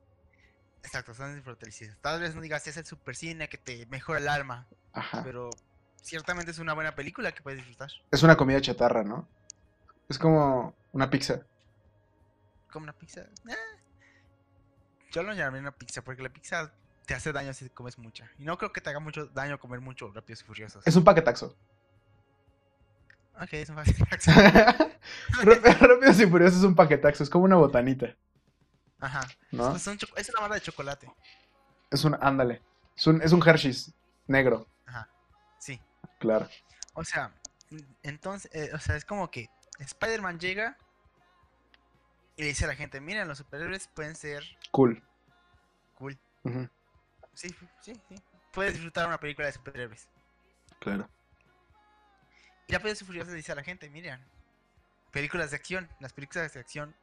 [0.84, 1.98] Exacto, están disfrutables.
[2.02, 5.24] Tal vez no digas es el super cine que te mejora el alma, Ajá.
[5.24, 5.50] pero
[6.02, 7.90] ciertamente es una buena película que puedes disfrutar.
[8.10, 9.28] Es una comida chatarra, ¿no?
[10.08, 11.42] Es como una pizza.
[12.72, 13.22] Como una pizza.
[13.22, 13.56] eh.
[15.12, 16.72] Yo lo llamaría una pizza porque la pizza
[17.06, 18.32] te hace daño si comes mucha.
[18.38, 20.88] Y no creo que te haga mucho daño comer mucho Rápidos y Furiosos.
[20.88, 21.56] Es un paquetaxo.
[23.42, 23.78] Ok, es un.
[23.78, 25.00] Rá-
[25.80, 27.24] Rápidos y Furiosos es un paquetaxo.
[27.24, 28.16] Es como una botanita,
[29.00, 29.28] Ajá.
[29.52, 29.76] ¿no?
[29.76, 31.12] Es, un choco- es una barra de chocolate.
[31.92, 32.62] Es un, ándale.
[32.96, 33.94] Es un, es un Hershey's
[34.28, 34.68] negro,
[35.58, 35.82] Sí.
[36.20, 36.48] claro.
[36.94, 37.34] O sea,
[38.04, 40.78] entonces, eh, o sea, es como que Spider-Man llega
[42.36, 45.02] y le dice a la gente, miren, los superhéroes pueden ser Cool.
[45.96, 46.18] cool.
[46.44, 46.70] Ujú,
[47.34, 47.50] Sí,
[47.82, 48.16] sí, sí.
[48.54, 50.08] Puedes disfrutar una película de superhéroes.
[50.80, 51.10] claro.
[52.70, 54.24] Y Rápidos y Furiosos dice a la gente, miren,
[55.12, 55.90] películas de acción.
[56.00, 56.96] Las películas de acción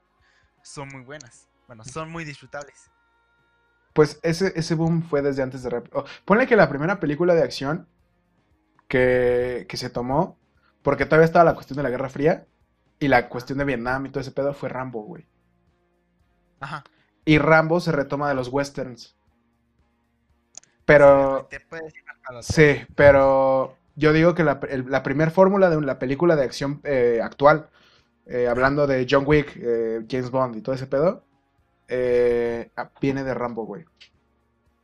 [0.62, 1.48] son muy buenas.
[1.66, 2.88] Bueno, son muy disfrutables.
[3.92, 6.04] Pues ese, ese boom fue desde antes de Rápido.
[6.24, 7.88] ponle que la primera película de acción
[8.86, 10.38] que, que se tomó,
[10.82, 12.46] porque todavía estaba la cuestión de la Guerra Fría
[13.00, 15.26] y la cuestión de Vietnam y todo ese pedo, fue Rambo, güey.
[16.60, 16.84] Ajá.
[17.24, 19.16] Y Rambo se retoma de los westerns.
[20.84, 25.30] Pero, Te puedes ir a la sí, pero yo digo que la, el- la primer
[25.30, 27.68] fórmula de la película de acción eh, actual,
[28.26, 31.24] eh, hablando de John Wick, eh, James Bond y todo ese pedo,
[33.00, 33.84] viene de Rambo, güey.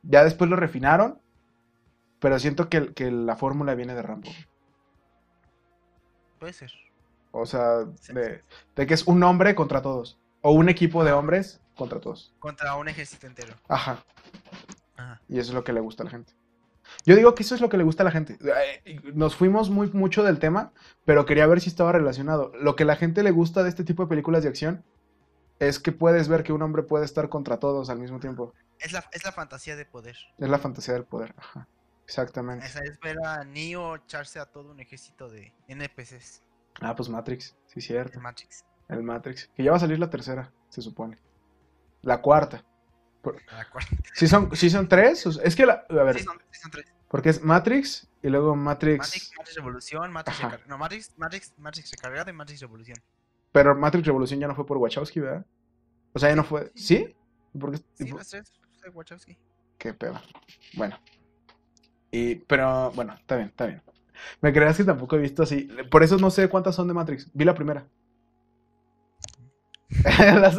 [0.03, 1.21] Ya después lo refinaron,
[2.21, 4.31] pero siento que, que la fórmula viene de Rambo.
[6.39, 6.73] Puede ser.
[7.31, 8.43] O sea, de,
[8.77, 10.19] de que es un hombre contra todos.
[10.43, 12.35] O un equipo de hombres contra todos.
[12.41, 13.55] Contra un ejército entero.
[13.69, 13.99] Ajá.
[14.97, 15.21] Ajá.
[15.29, 16.33] Y eso es lo que le gusta a la gente.
[17.05, 18.39] Yo digo que eso es lo que le gusta a la gente.
[19.15, 20.73] Nos fuimos muy mucho del tema,
[21.05, 22.53] pero quería ver si estaba relacionado.
[22.61, 24.85] Lo que la gente le gusta de este tipo de películas de acción
[25.59, 28.53] es que puedes ver que un hombre puede estar contra todos al mismo tiempo.
[28.79, 30.17] Es la, es la fantasía de poder.
[30.39, 31.35] Es la fantasía del poder.
[31.37, 31.69] Ajá.
[32.05, 32.67] Exactamente.
[32.67, 36.43] Esa es ver a Neo echarse a todo un ejército de NPCs
[36.81, 37.57] Ah, pues Matrix.
[37.67, 38.21] Sí, cierto.
[38.21, 38.65] Matrix.
[38.89, 39.49] El Matrix.
[39.55, 41.19] Que ya va a salir la tercera, se supone.
[42.03, 42.65] La cuarta.
[43.23, 43.37] Cual-
[44.15, 45.25] Si son, sí son tres.
[45.43, 45.85] Es que la.
[45.89, 46.87] A ver, Sí, son, sí, son tres.
[47.09, 48.99] porque es Matrix y luego Matrix.
[48.99, 50.41] Matrix, Matrix Revolución, Matrix.
[50.41, 52.99] Recar- no, Matrix, Matrix, Matrix Recargado y Matrix Revolución.
[53.53, 55.45] Pero Matrix Revolución ya no fue por Wachowski, ¿verdad?
[56.13, 56.71] O sea, ya no fue.
[56.75, 57.15] ¿Sí?
[57.55, 57.79] ¿Y por qué?
[57.95, 58.53] Sí, por- las tres
[58.83, 59.39] de Wachowski.
[59.79, 60.21] Qué pedo.
[60.75, 60.99] Bueno.
[62.11, 63.83] Y, pero, bueno, está bien, está bien.
[64.41, 65.69] Me creas que tampoco he visto así.
[65.91, 67.31] Por eso no sé cuántas son de Matrix.
[67.33, 67.87] Vi la primera.
[70.19, 70.59] las,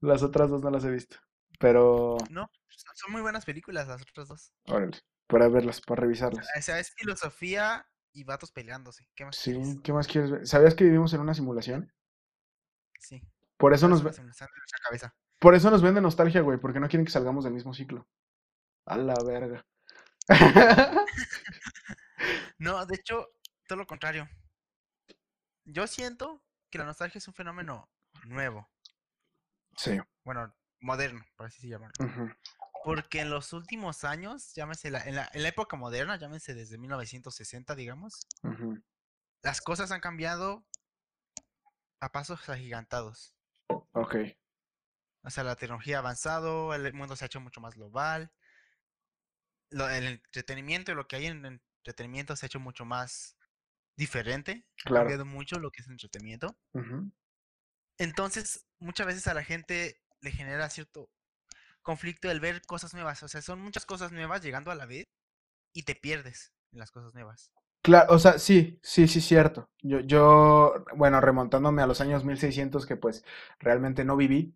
[0.00, 1.16] las otras dos no las he visto.
[1.62, 4.52] Pero, No, son- son muy buenas películas las otras dos.
[4.66, 4.98] órale,
[5.28, 6.46] para verlas, para revisarlas.
[6.58, 9.08] O sea, es filosofía y vatos peleándose.
[9.14, 9.76] ¿Qué más Sí, quieres?
[9.82, 10.46] ¿qué más quieres ver?
[10.46, 11.90] ¿Sabías que vivimos en una simulación?
[13.00, 13.22] Sí.
[13.56, 14.02] Por eso es nos,
[14.82, 15.14] cabeza.
[15.38, 18.06] por eso nos vende nostalgia, güey, porque no quieren que salgamos del mismo ciclo.
[18.86, 19.64] A la verga.
[22.58, 23.28] No, de hecho,
[23.66, 24.28] todo lo contrario.
[25.64, 27.88] Yo siento que la nostalgia es un fenómeno
[28.24, 28.70] nuevo.
[29.76, 29.98] sí.
[30.24, 31.96] Bueno, moderno, por así llamarlo.
[32.00, 32.28] ujú,
[32.84, 36.78] Porque en los últimos años, llámese la, en, la, en la época moderna, llámese desde
[36.78, 38.26] 1960, digamos,
[39.42, 40.66] las cosas han cambiado
[42.00, 43.34] a pasos agigantados.
[43.94, 44.14] Ok.
[45.24, 48.32] O sea, la tecnología ha avanzado, el mundo se ha hecho mucho más global.
[49.70, 51.44] Lo, el entretenimiento y lo que hay en
[51.78, 53.36] entretenimiento se ha hecho mucho más
[53.96, 54.66] diferente.
[54.86, 55.00] Ha Claro.
[55.00, 56.58] cambiado mucho lo que es entretenimiento.
[56.74, 57.10] Ujú.
[57.98, 61.10] Entonces, muchas veces a la gente le genera cierto
[61.82, 63.22] conflicto el ver cosas nuevas.
[63.24, 65.06] O sea, son muchas cosas nuevas llegando a la vez
[65.74, 67.52] y te pierdes en las cosas nuevas.
[67.82, 69.68] Claro, o sea, sí, sí, sí, cierto.
[69.82, 73.24] Yo, yo, bueno, remontándome a los años 1600 que pues
[73.58, 74.54] realmente no viví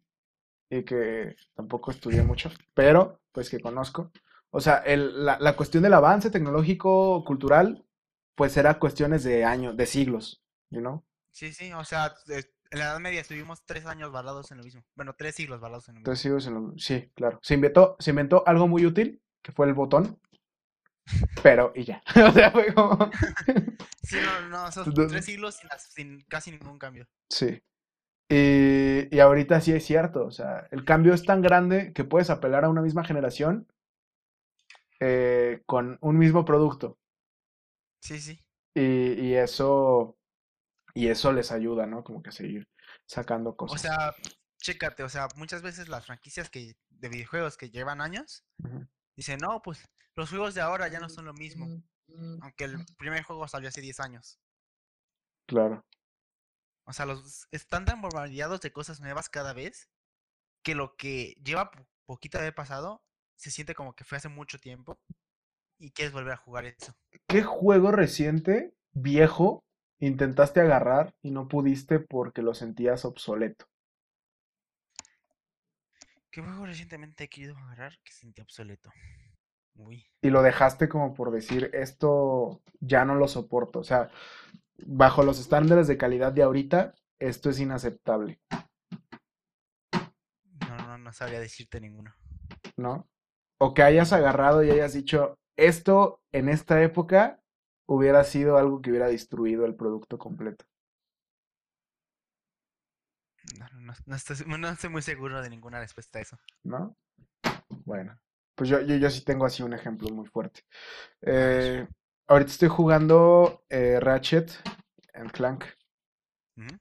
[0.71, 4.13] y que tampoco estudié mucho, pero pues que conozco.
[4.51, 7.85] O sea, el, la, la cuestión del avance tecnológico, cultural,
[8.37, 11.05] pues era cuestiones de años, de siglos, you know?
[11.31, 14.65] Sí, sí, o sea, de- en la Edad Media estuvimos tres años varados en lo
[14.65, 14.85] mismo.
[14.95, 16.05] Bueno, tres siglos varados en lo mismo.
[16.11, 17.39] Tres siglos en lo- Sí, claro.
[17.43, 20.19] Se inventó, se inventó algo muy útil, que fue el botón,
[21.43, 22.03] pero y ya.
[22.29, 23.11] O sea, fue como...
[24.03, 25.59] Sí, no, no, esos tres siglos
[25.91, 27.09] sin casi ningún cambio.
[27.29, 27.61] Sí.
[28.29, 32.31] Y, y ahorita sí es cierto, o sea, el cambio es tan grande que puedes
[32.31, 33.67] apelar a una misma generación
[35.01, 36.99] eh, con un mismo producto.
[38.01, 38.39] Sí, sí.
[38.75, 40.17] Y, y eso,
[40.97, 42.03] y eso les ayuda, ¿no?
[42.03, 42.65] Como que a seguir
[43.07, 43.83] sacando O cosas.
[43.83, 44.15] sea,
[44.59, 48.87] chécate, o sea, muchas veces las franquicias que de videojuegos que llevan años Ujú.
[49.17, 49.85] dicen, no, pues
[50.17, 51.67] los juegos de ahora ya no son lo mismo.
[52.41, 54.39] Aunque el primer juego salió hace 10 años.
[55.47, 55.85] Claro,
[56.85, 59.91] O sea, los están tan bombardeados de cosas nuevas cada vez
[60.65, 63.03] que lo que lleva po- poquito de haber pasado
[63.37, 64.99] se siente como que fue hace mucho tiempo
[65.79, 66.97] y quieres volver a jugar eso.
[67.29, 69.65] ¿qué juego reciente, viejo,
[69.99, 73.67] intentaste agarrar y no pudiste porque lo sentías obsoleto?
[76.31, 78.91] ¿Qué juego recientemente he querido agarrar que sentí obsoleto?
[79.79, 80.07] Uy.
[80.23, 83.81] y lo dejaste como por decir, esto ya no lo soporto.
[83.81, 84.09] O sea,
[84.87, 88.41] bajo los estándares de calidad de ahorita, esto es inaceptable,
[90.69, 92.15] No, no, no sabría decirte ninguno.
[92.77, 93.09] ¿no?
[93.59, 97.41] O que hayas agarrado y hayas dicho, esto en esta época
[97.87, 100.65] hubiera sido algo que hubiera destruido el producto completo,
[103.59, 106.39] No, no, no, estoy, no estoy muy seguro de ninguna respuesta a eso.
[106.65, 106.97] ¿no?
[107.85, 108.19] Bueno,
[108.55, 110.63] pues yo, yo, yo sí tengo así un ejemplo muy fuerte.
[111.23, 111.87] Eh,
[112.27, 114.53] ahorita estoy jugando eh, Ratchet
[115.15, 115.65] and Clank.
[116.57, 116.77] Ujú.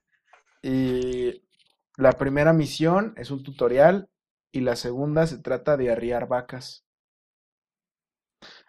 [0.62, 1.42] Y
[1.96, 4.08] la primera misión es un tutorial
[4.52, 6.85] y la segunda se trata de arriar vacas.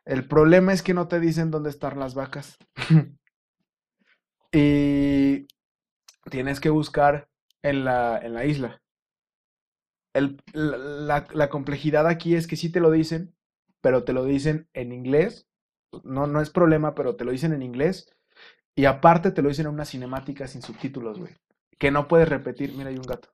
[0.08, 2.58] El problema es que no te dicen dónde están las vacas.
[4.54, 5.46] Y
[6.32, 7.30] tienes que buscar
[7.62, 8.82] en la, en la isla.
[10.14, 13.36] El- la, complejidad aquí es que sí te lo dicen,
[13.82, 15.48] pero te lo dicen en inglés.
[16.04, 18.10] No, no es problema, pero te lo dicen en inglés.
[18.74, 21.36] Y aparte te lo dicen en una cinemática sin subtítulos, güey.
[21.78, 22.74] Que no puedes repetir.
[22.74, 23.30] Mira, hay un gato.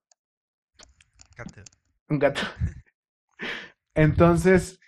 [1.30, 1.64] Fíjate.
[2.10, 2.42] Un gato.
[3.96, 4.80] Entonces,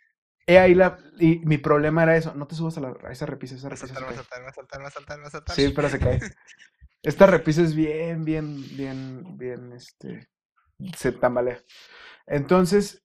[0.48, 0.98] he ahí la.
[1.20, 2.34] Y mi problema era eso.
[2.36, 4.54] No te subas a, la, a esa repisa, esa repisa va a saltar, va a
[4.54, 5.56] saltar, va a saltar, va a saltar.
[5.56, 6.20] Sí, pero se cae.
[7.04, 10.28] Esta repisa es bien, bien, bien, bien, este.
[10.98, 11.60] Se tambalea.
[12.26, 13.04] Entonces,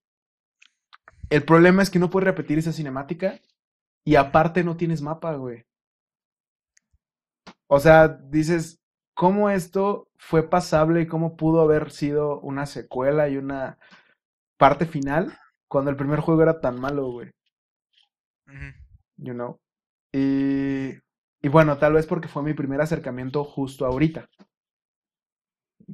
[1.28, 3.38] el problema es que no puedes repetir esa cinemática.
[4.05, 5.66] Y aparte no tienes mapa, güey.
[7.66, 8.80] O sea, dices,
[9.14, 13.78] ¿cómo esto fue pasable y cómo pudo haber sido una secuela y una
[14.57, 15.38] parte final
[15.70, 17.30] cuando el primer juego era tan malo, güey?
[18.48, 18.74] Ujú.
[19.18, 19.60] You know?
[20.12, 20.90] Y,
[21.40, 24.28] y bueno, tal vez porque fue mi primer acercamiento justo ahorita.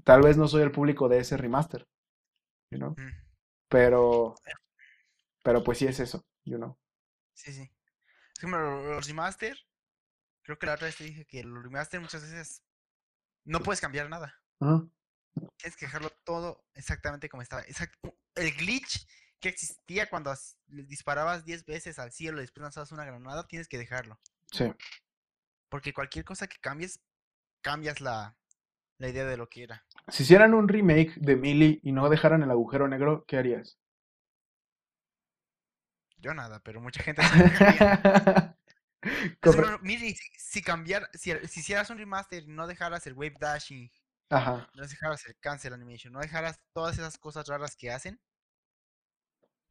[0.04, 1.86] Tal vez no soy el público de ese remaster,
[2.70, 2.90] you know?
[2.92, 3.02] Ujú.
[3.68, 4.34] Pero,
[5.42, 6.78] pero pues sí es eso, you know?
[7.34, 7.70] Sí, sí.
[8.38, 9.56] Es lo- los remaster.
[10.42, 12.62] Creo que la otra vez te dije que los remaster muchas veces
[13.44, 14.34] no puedes cambiar nada.
[14.60, 14.86] Ajá.
[15.58, 17.62] Tienes que dejarlo todo exactamente como estaba.
[17.64, 17.98] Exact-
[18.34, 19.06] El glitch
[19.40, 20.34] que existía cuando
[20.66, 24.18] disparabas 10 veces al cielo y después lanzabas una granada, tienes que dejarlo.
[24.50, 24.72] Sí.
[25.68, 27.00] Porque cualquier cosa que cambies,
[27.62, 28.36] cambias la,
[28.98, 29.84] la idea de lo que era.
[30.08, 33.78] Si hicieran un remake de Melee y no dejaran el agujero negro, ¿qué harías?
[36.18, 37.22] Yo nada, pero mucha gente
[39.40, 43.36] como, mire, si, si cambiar, si, si hicieras un remaster y no dejaras el wave
[43.38, 43.90] dashing,
[44.30, 48.18] Ajá, no dejaras el cancel animation, no dejaras todas esas cosas raras que hacen,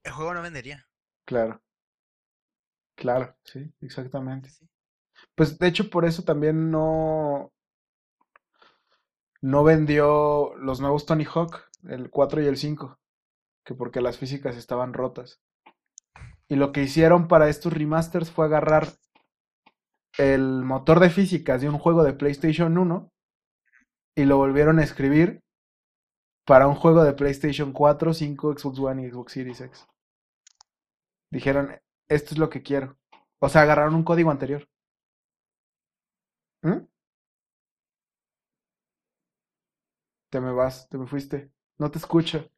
[0.06, 0.88] el juego no vendería.
[1.26, 1.62] claro.
[2.96, 4.50] Claro, sí, exactamente.
[4.50, 4.68] Sí.
[5.36, 7.52] Pues de hecho por eso también no
[9.42, 13.00] no vendió los nuevos Tony Hawk, el 4 y el 5,
[13.64, 15.42] que porque las físicas estaban rotas.
[16.48, 18.88] Y lo que hicieron para estos remasters fue agarrar
[20.18, 23.12] el motor de físicas de un juego de PlayStation 1
[24.16, 25.42] y lo volvieron a escribir
[26.46, 29.88] para un juego de PlayStation 4, 5, Xbox One y Xbox Series X.
[31.36, 31.70] Dijeron,
[32.08, 32.98] esto es lo que quiero.
[33.40, 34.70] O sea, agarraron un código anterior.
[36.64, 36.88] ¿Mm?
[40.30, 41.52] Te me vas, te me fuiste.
[41.78, 42.50] No te escucho.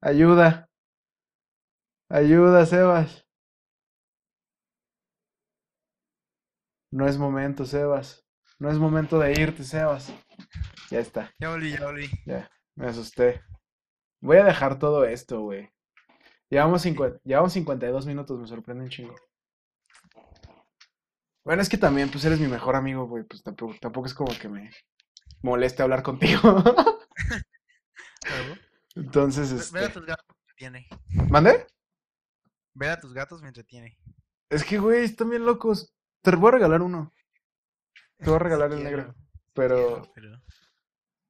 [0.00, 0.70] Ayuda.
[2.08, 3.26] Ayuda, Sebas.
[6.90, 8.24] No es momento, Sebas.
[8.58, 10.10] No es momento de irte, Sebas.
[10.90, 11.34] Ya está.
[11.38, 12.08] Ya volví, ya volví.
[12.24, 13.42] Ya, me asusté.
[14.22, 15.70] Voy a dejar todo esto, güey.
[16.50, 19.14] Llevamos, cincu- llevamos 52 minutos, me sorprende un chingo.
[21.44, 23.24] Bueno, es que también, pues eres mi mejor amigo, güey.
[23.24, 24.70] Pues tampoco, tampoco es como que me
[25.42, 26.40] moleste hablar contigo.
[28.94, 29.98] Entonces, Ver a este.
[30.00, 30.88] tus gatos me entretiene.
[31.30, 31.66] ¿Mande?
[32.74, 33.96] Ver a tus gatos me entretiene.
[34.50, 35.92] Es que, güey, están bien locos.
[36.22, 37.12] Te voy a regalar uno.
[38.18, 39.14] Te voy a regalar Sí el quiero, negro.
[39.14, 40.42] sí Pero, quiero, pero-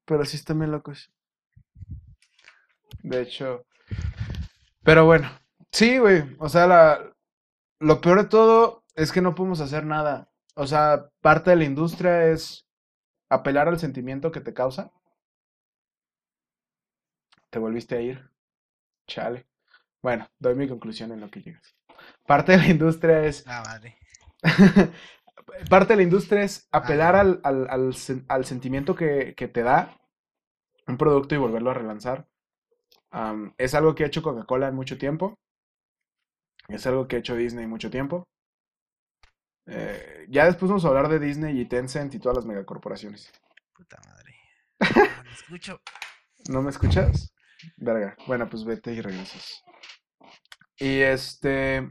[0.05, 1.13] pero sí están bien locos.
[3.03, 3.67] De hecho.
[4.87, 5.29] Pero bueno.
[5.73, 6.35] Sí, güey.
[6.39, 7.13] O sea, la,
[7.81, 10.31] lo peor de todo es que no podemos hacer nada.
[10.55, 12.67] O sea, parte de la industria es
[13.29, 14.91] apelar al sentimiento que te causa.
[17.51, 18.31] Te volviste a ir.
[19.09, 19.47] Chale.
[20.03, 21.75] Bueno, doy mi conclusión en lo que llegas.
[22.27, 23.99] Parte de la industria es Ah, madre.
[25.71, 27.21] Parte de la industria es apelar Ah.
[27.21, 29.97] al, al, al sen- al sentimiento que, que te da
[30.87, 32.29] un producto y volverlo a relanzar.
[33.59, 35.39] Es algo que ha hecho Coca-Cola en mucho tiempo.
[36.69, 38.25] Es algo que ha hecho Disney mucho tiempo.
[39.67, 43.33] Eh, ya después vamos a hablar de Disney y Tencent y todas las megacorporaciones.
[43.75, 44.35] Puta madre.
[45.17, 45.81] No me escucho.
[46.49, 47.35] ¿No me escuchas?
[47.77, 48.17] Verga.
[48.27, 49.63] Bueno, pues vete y regresas.
[50.79, 51.89] Y este.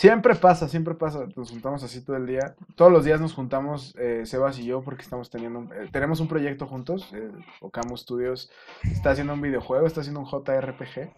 [0.00, 1.26] Siempre pasa, siempre pasa.
[1.36, 2.54] Nos juntamos así todo el día.
[2.74, 5.58] Todos los días nos juntamos, eh, Sebas y yo, porque estamos teniendo.
[5.58, 7.12] un- eh, tenemos un proyecto juntos.
[7.12, 7.30] Eh,
[7.60, 8.50] Okamu Studios
[8.82, 11.12] está haciendo un videojuego, está haciendo un JRPG.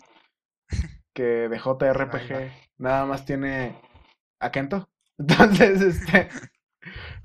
[1.15, 3.79] Que de JRPG nada más tiene
[4.41, 4.89] a Kento.
[5.19, 6.29] Entonces, este.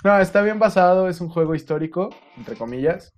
[0.04, 1.08] No, está bien basado.
[1.10, 3.16] Es un juego histórico, entre comillas.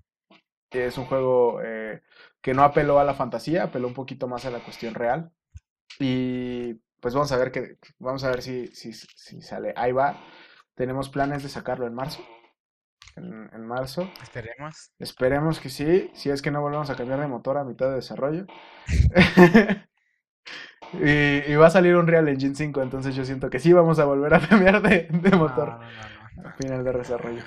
[0.71, 2.01] Es un juego eh,
[2.41, 5.33] que no apeló a la fantasía, apeló un poquito más a la cuestión real.
[5.99, 9.73] Y pues vamos a ver que, vamos a ver si, si, si sale.
[9.75, 10.19] Ahí va.
[10.75, 12.23] Tenemos planes de sacarlo en marzo.
[13.15, 14.09] En, en marzo.
[14.21, 14.91] Esperemos.
[14.99, 16.11] Esperemos que sí.
[16.13, 18.45] Si es que no volvemos a cambiar de motor a mitad de desarrollo.
[20.93, 22.81] y, y va a salir un Real Engine 5.
[22.81, 26.43] Entonces yo siento que sí vamos a volver a cambiar de, motor no, no, no,
[26.43, 26.47] no.
[26.49, 27.43] al final de desarrollo.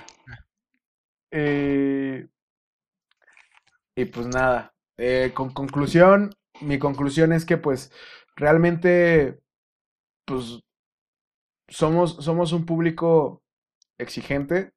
[1.31, 2.29] Eh,
[3.97, 6.31] y pues nada, eh, con conclusión,
[6.61, 7.93] mi conclusión es que pues
[8.37, 9.42] realmente
[10.25, 10.61] pues
[11.69, 13.43] somos, somos un público
[13.99, 14.73] exigente,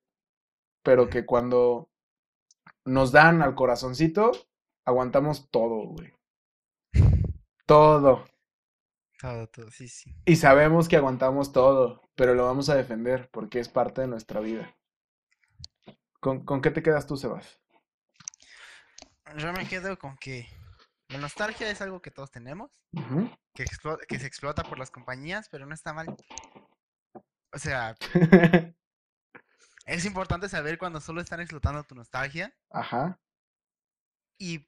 [0.84, 1.90] pero que cuando
[2.86, 4.32] nos dan al corazoncito,
[4.86, 6.14] aguantamos todo, güey.
[7.66, 8.26] Todo.
[9.20, 10.16] Todo, todo, sí, sí.
[10.26, 14.40] Y sabemos que aguantamos todo, pero lo vamos a defender porque es parte de nuestra
[14.40, 14.76] vida.
[16.20, 17.60] ¿Con, con qué te quedas tú, Sebas?
[19.38, 20.48] Yo me quedo con que
[21.10, 22.72] la nostalgia es algo que todos tenemos,
[23.54, 23.66] que,
[24.08, 26.16] que se explota por las compañías, pero no está mal.
[27.54, 27.96] O sea,
[29.86, 33.20] es importante saber cuando solo están explotando tu nostalgia Ajá,
[34.38, 34.68] y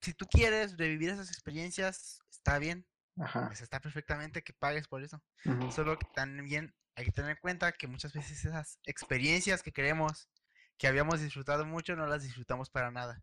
[0.00, 2.86] si tú quieres revivir esas experiencias, está bien,
[3.18, 3.48] ajá.
[3.48, 5.22] pues está perfectamente que pagues por eso.
[5.70, 10.28] Solo que también hay que tener en cuenta que muchas veces esas experiencias que queremos,
[10.78, 13.22] que habíamos disfrutado mucho, no las disfrutamos para nada.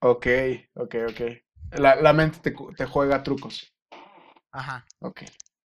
[0.00, 0.26] Ok,
[0.74, 1.20] ok, ok.
[1.78, 3.72] La, la mente te, te juega trucos.
[4.52, 4.84] Ajá.
[5.00, 5.22] Ok.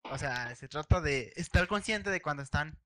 [0.10, 2.78] O sea, se trata de estar consciente de cuando están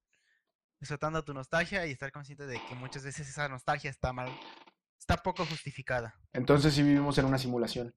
[0.80, 4.30] explotando tu nostalgia y estar consciente de que muchas veces esa nostalgia está mal,
[5.00, 6.16] está poco justificada.
[6.34, 7.94] Entonces sí vivimos en una simulación.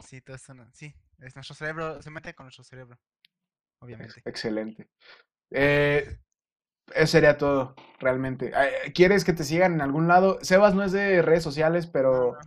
[0.00, 2.98] Sí, todo eso no- sí, es nuestro cerebro, se mete con nuestro cerebro,
[3.78, 4.22] obviamente.
[4.24, 4.88] Excelente.
[5.50, 6.18] Eh,
[6.94, 8.52] eso sería todo, realmente.
[8.54, 10.38] Eh, ¿Quieres que te sigan en algún lado?
[10.42, 12.38] Sebas no es de redes sociales, pero, No,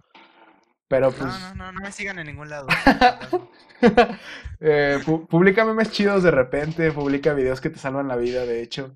[0.88, 1.34] pero no, pues...
[1.40, 2.68] no, no, no me sigan en ningún lado.
[4.60, 8.62] Eh, pu- publica memes chidos de repente, publica videos que te salvan la vida, de
[8.64, 8.96] hecho.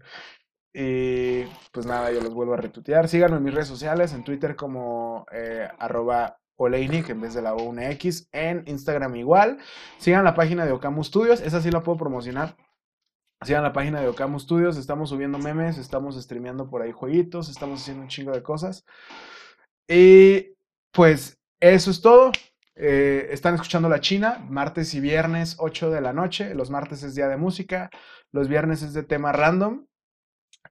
[0.73, 3.07] Y pues nada, yo los vuelvo a retuitear.
[3.07, 7.53] Síganme en mis redes sociales, en Twitter como eh, arroba Oleinik en vez de la
[7.53, 9.59] O una X, en Instagram igual.
[9.99, 12.55] Sigan la página de Okamu Studios, esa sí la puedo promocionar.
[13.43, 17.81] Sigan la página de Okamu Studios, estamos subiendo memes, estamos streameando por ahí jueguitos, estamos
[17.81, 18.85] haciendo un chingo de cosas.
[19.87, 20.55] Y
[20.91, 22.31] pues eso es todo.
[22.75, 26.53] Eh, están escuchando La China, martes y viernes 8 de la noche.
[26.55, 27.89] Los martes es día de música,
[28.31, 29.87] los viernes es de tema random.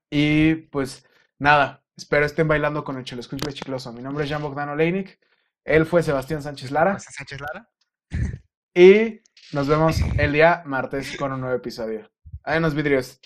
[0.09, 1.05] Y pues
[1.39, 3.93] nada, Espero estén bailando con el Chelo Chicloso.
[3.93, 5.21] Mi nombre es Jan Bogdano Leinik.
[5.63, 6.99] Él fue Sebastián Sánchez Lara.
[6.99, 7.69] Sánchez Lara.
[8.75, 9.21] Y
[9.53, 12.11] nos vemos el día martes con un nuevo episodio.
[12.45, 13.19] Adiós, vidrios.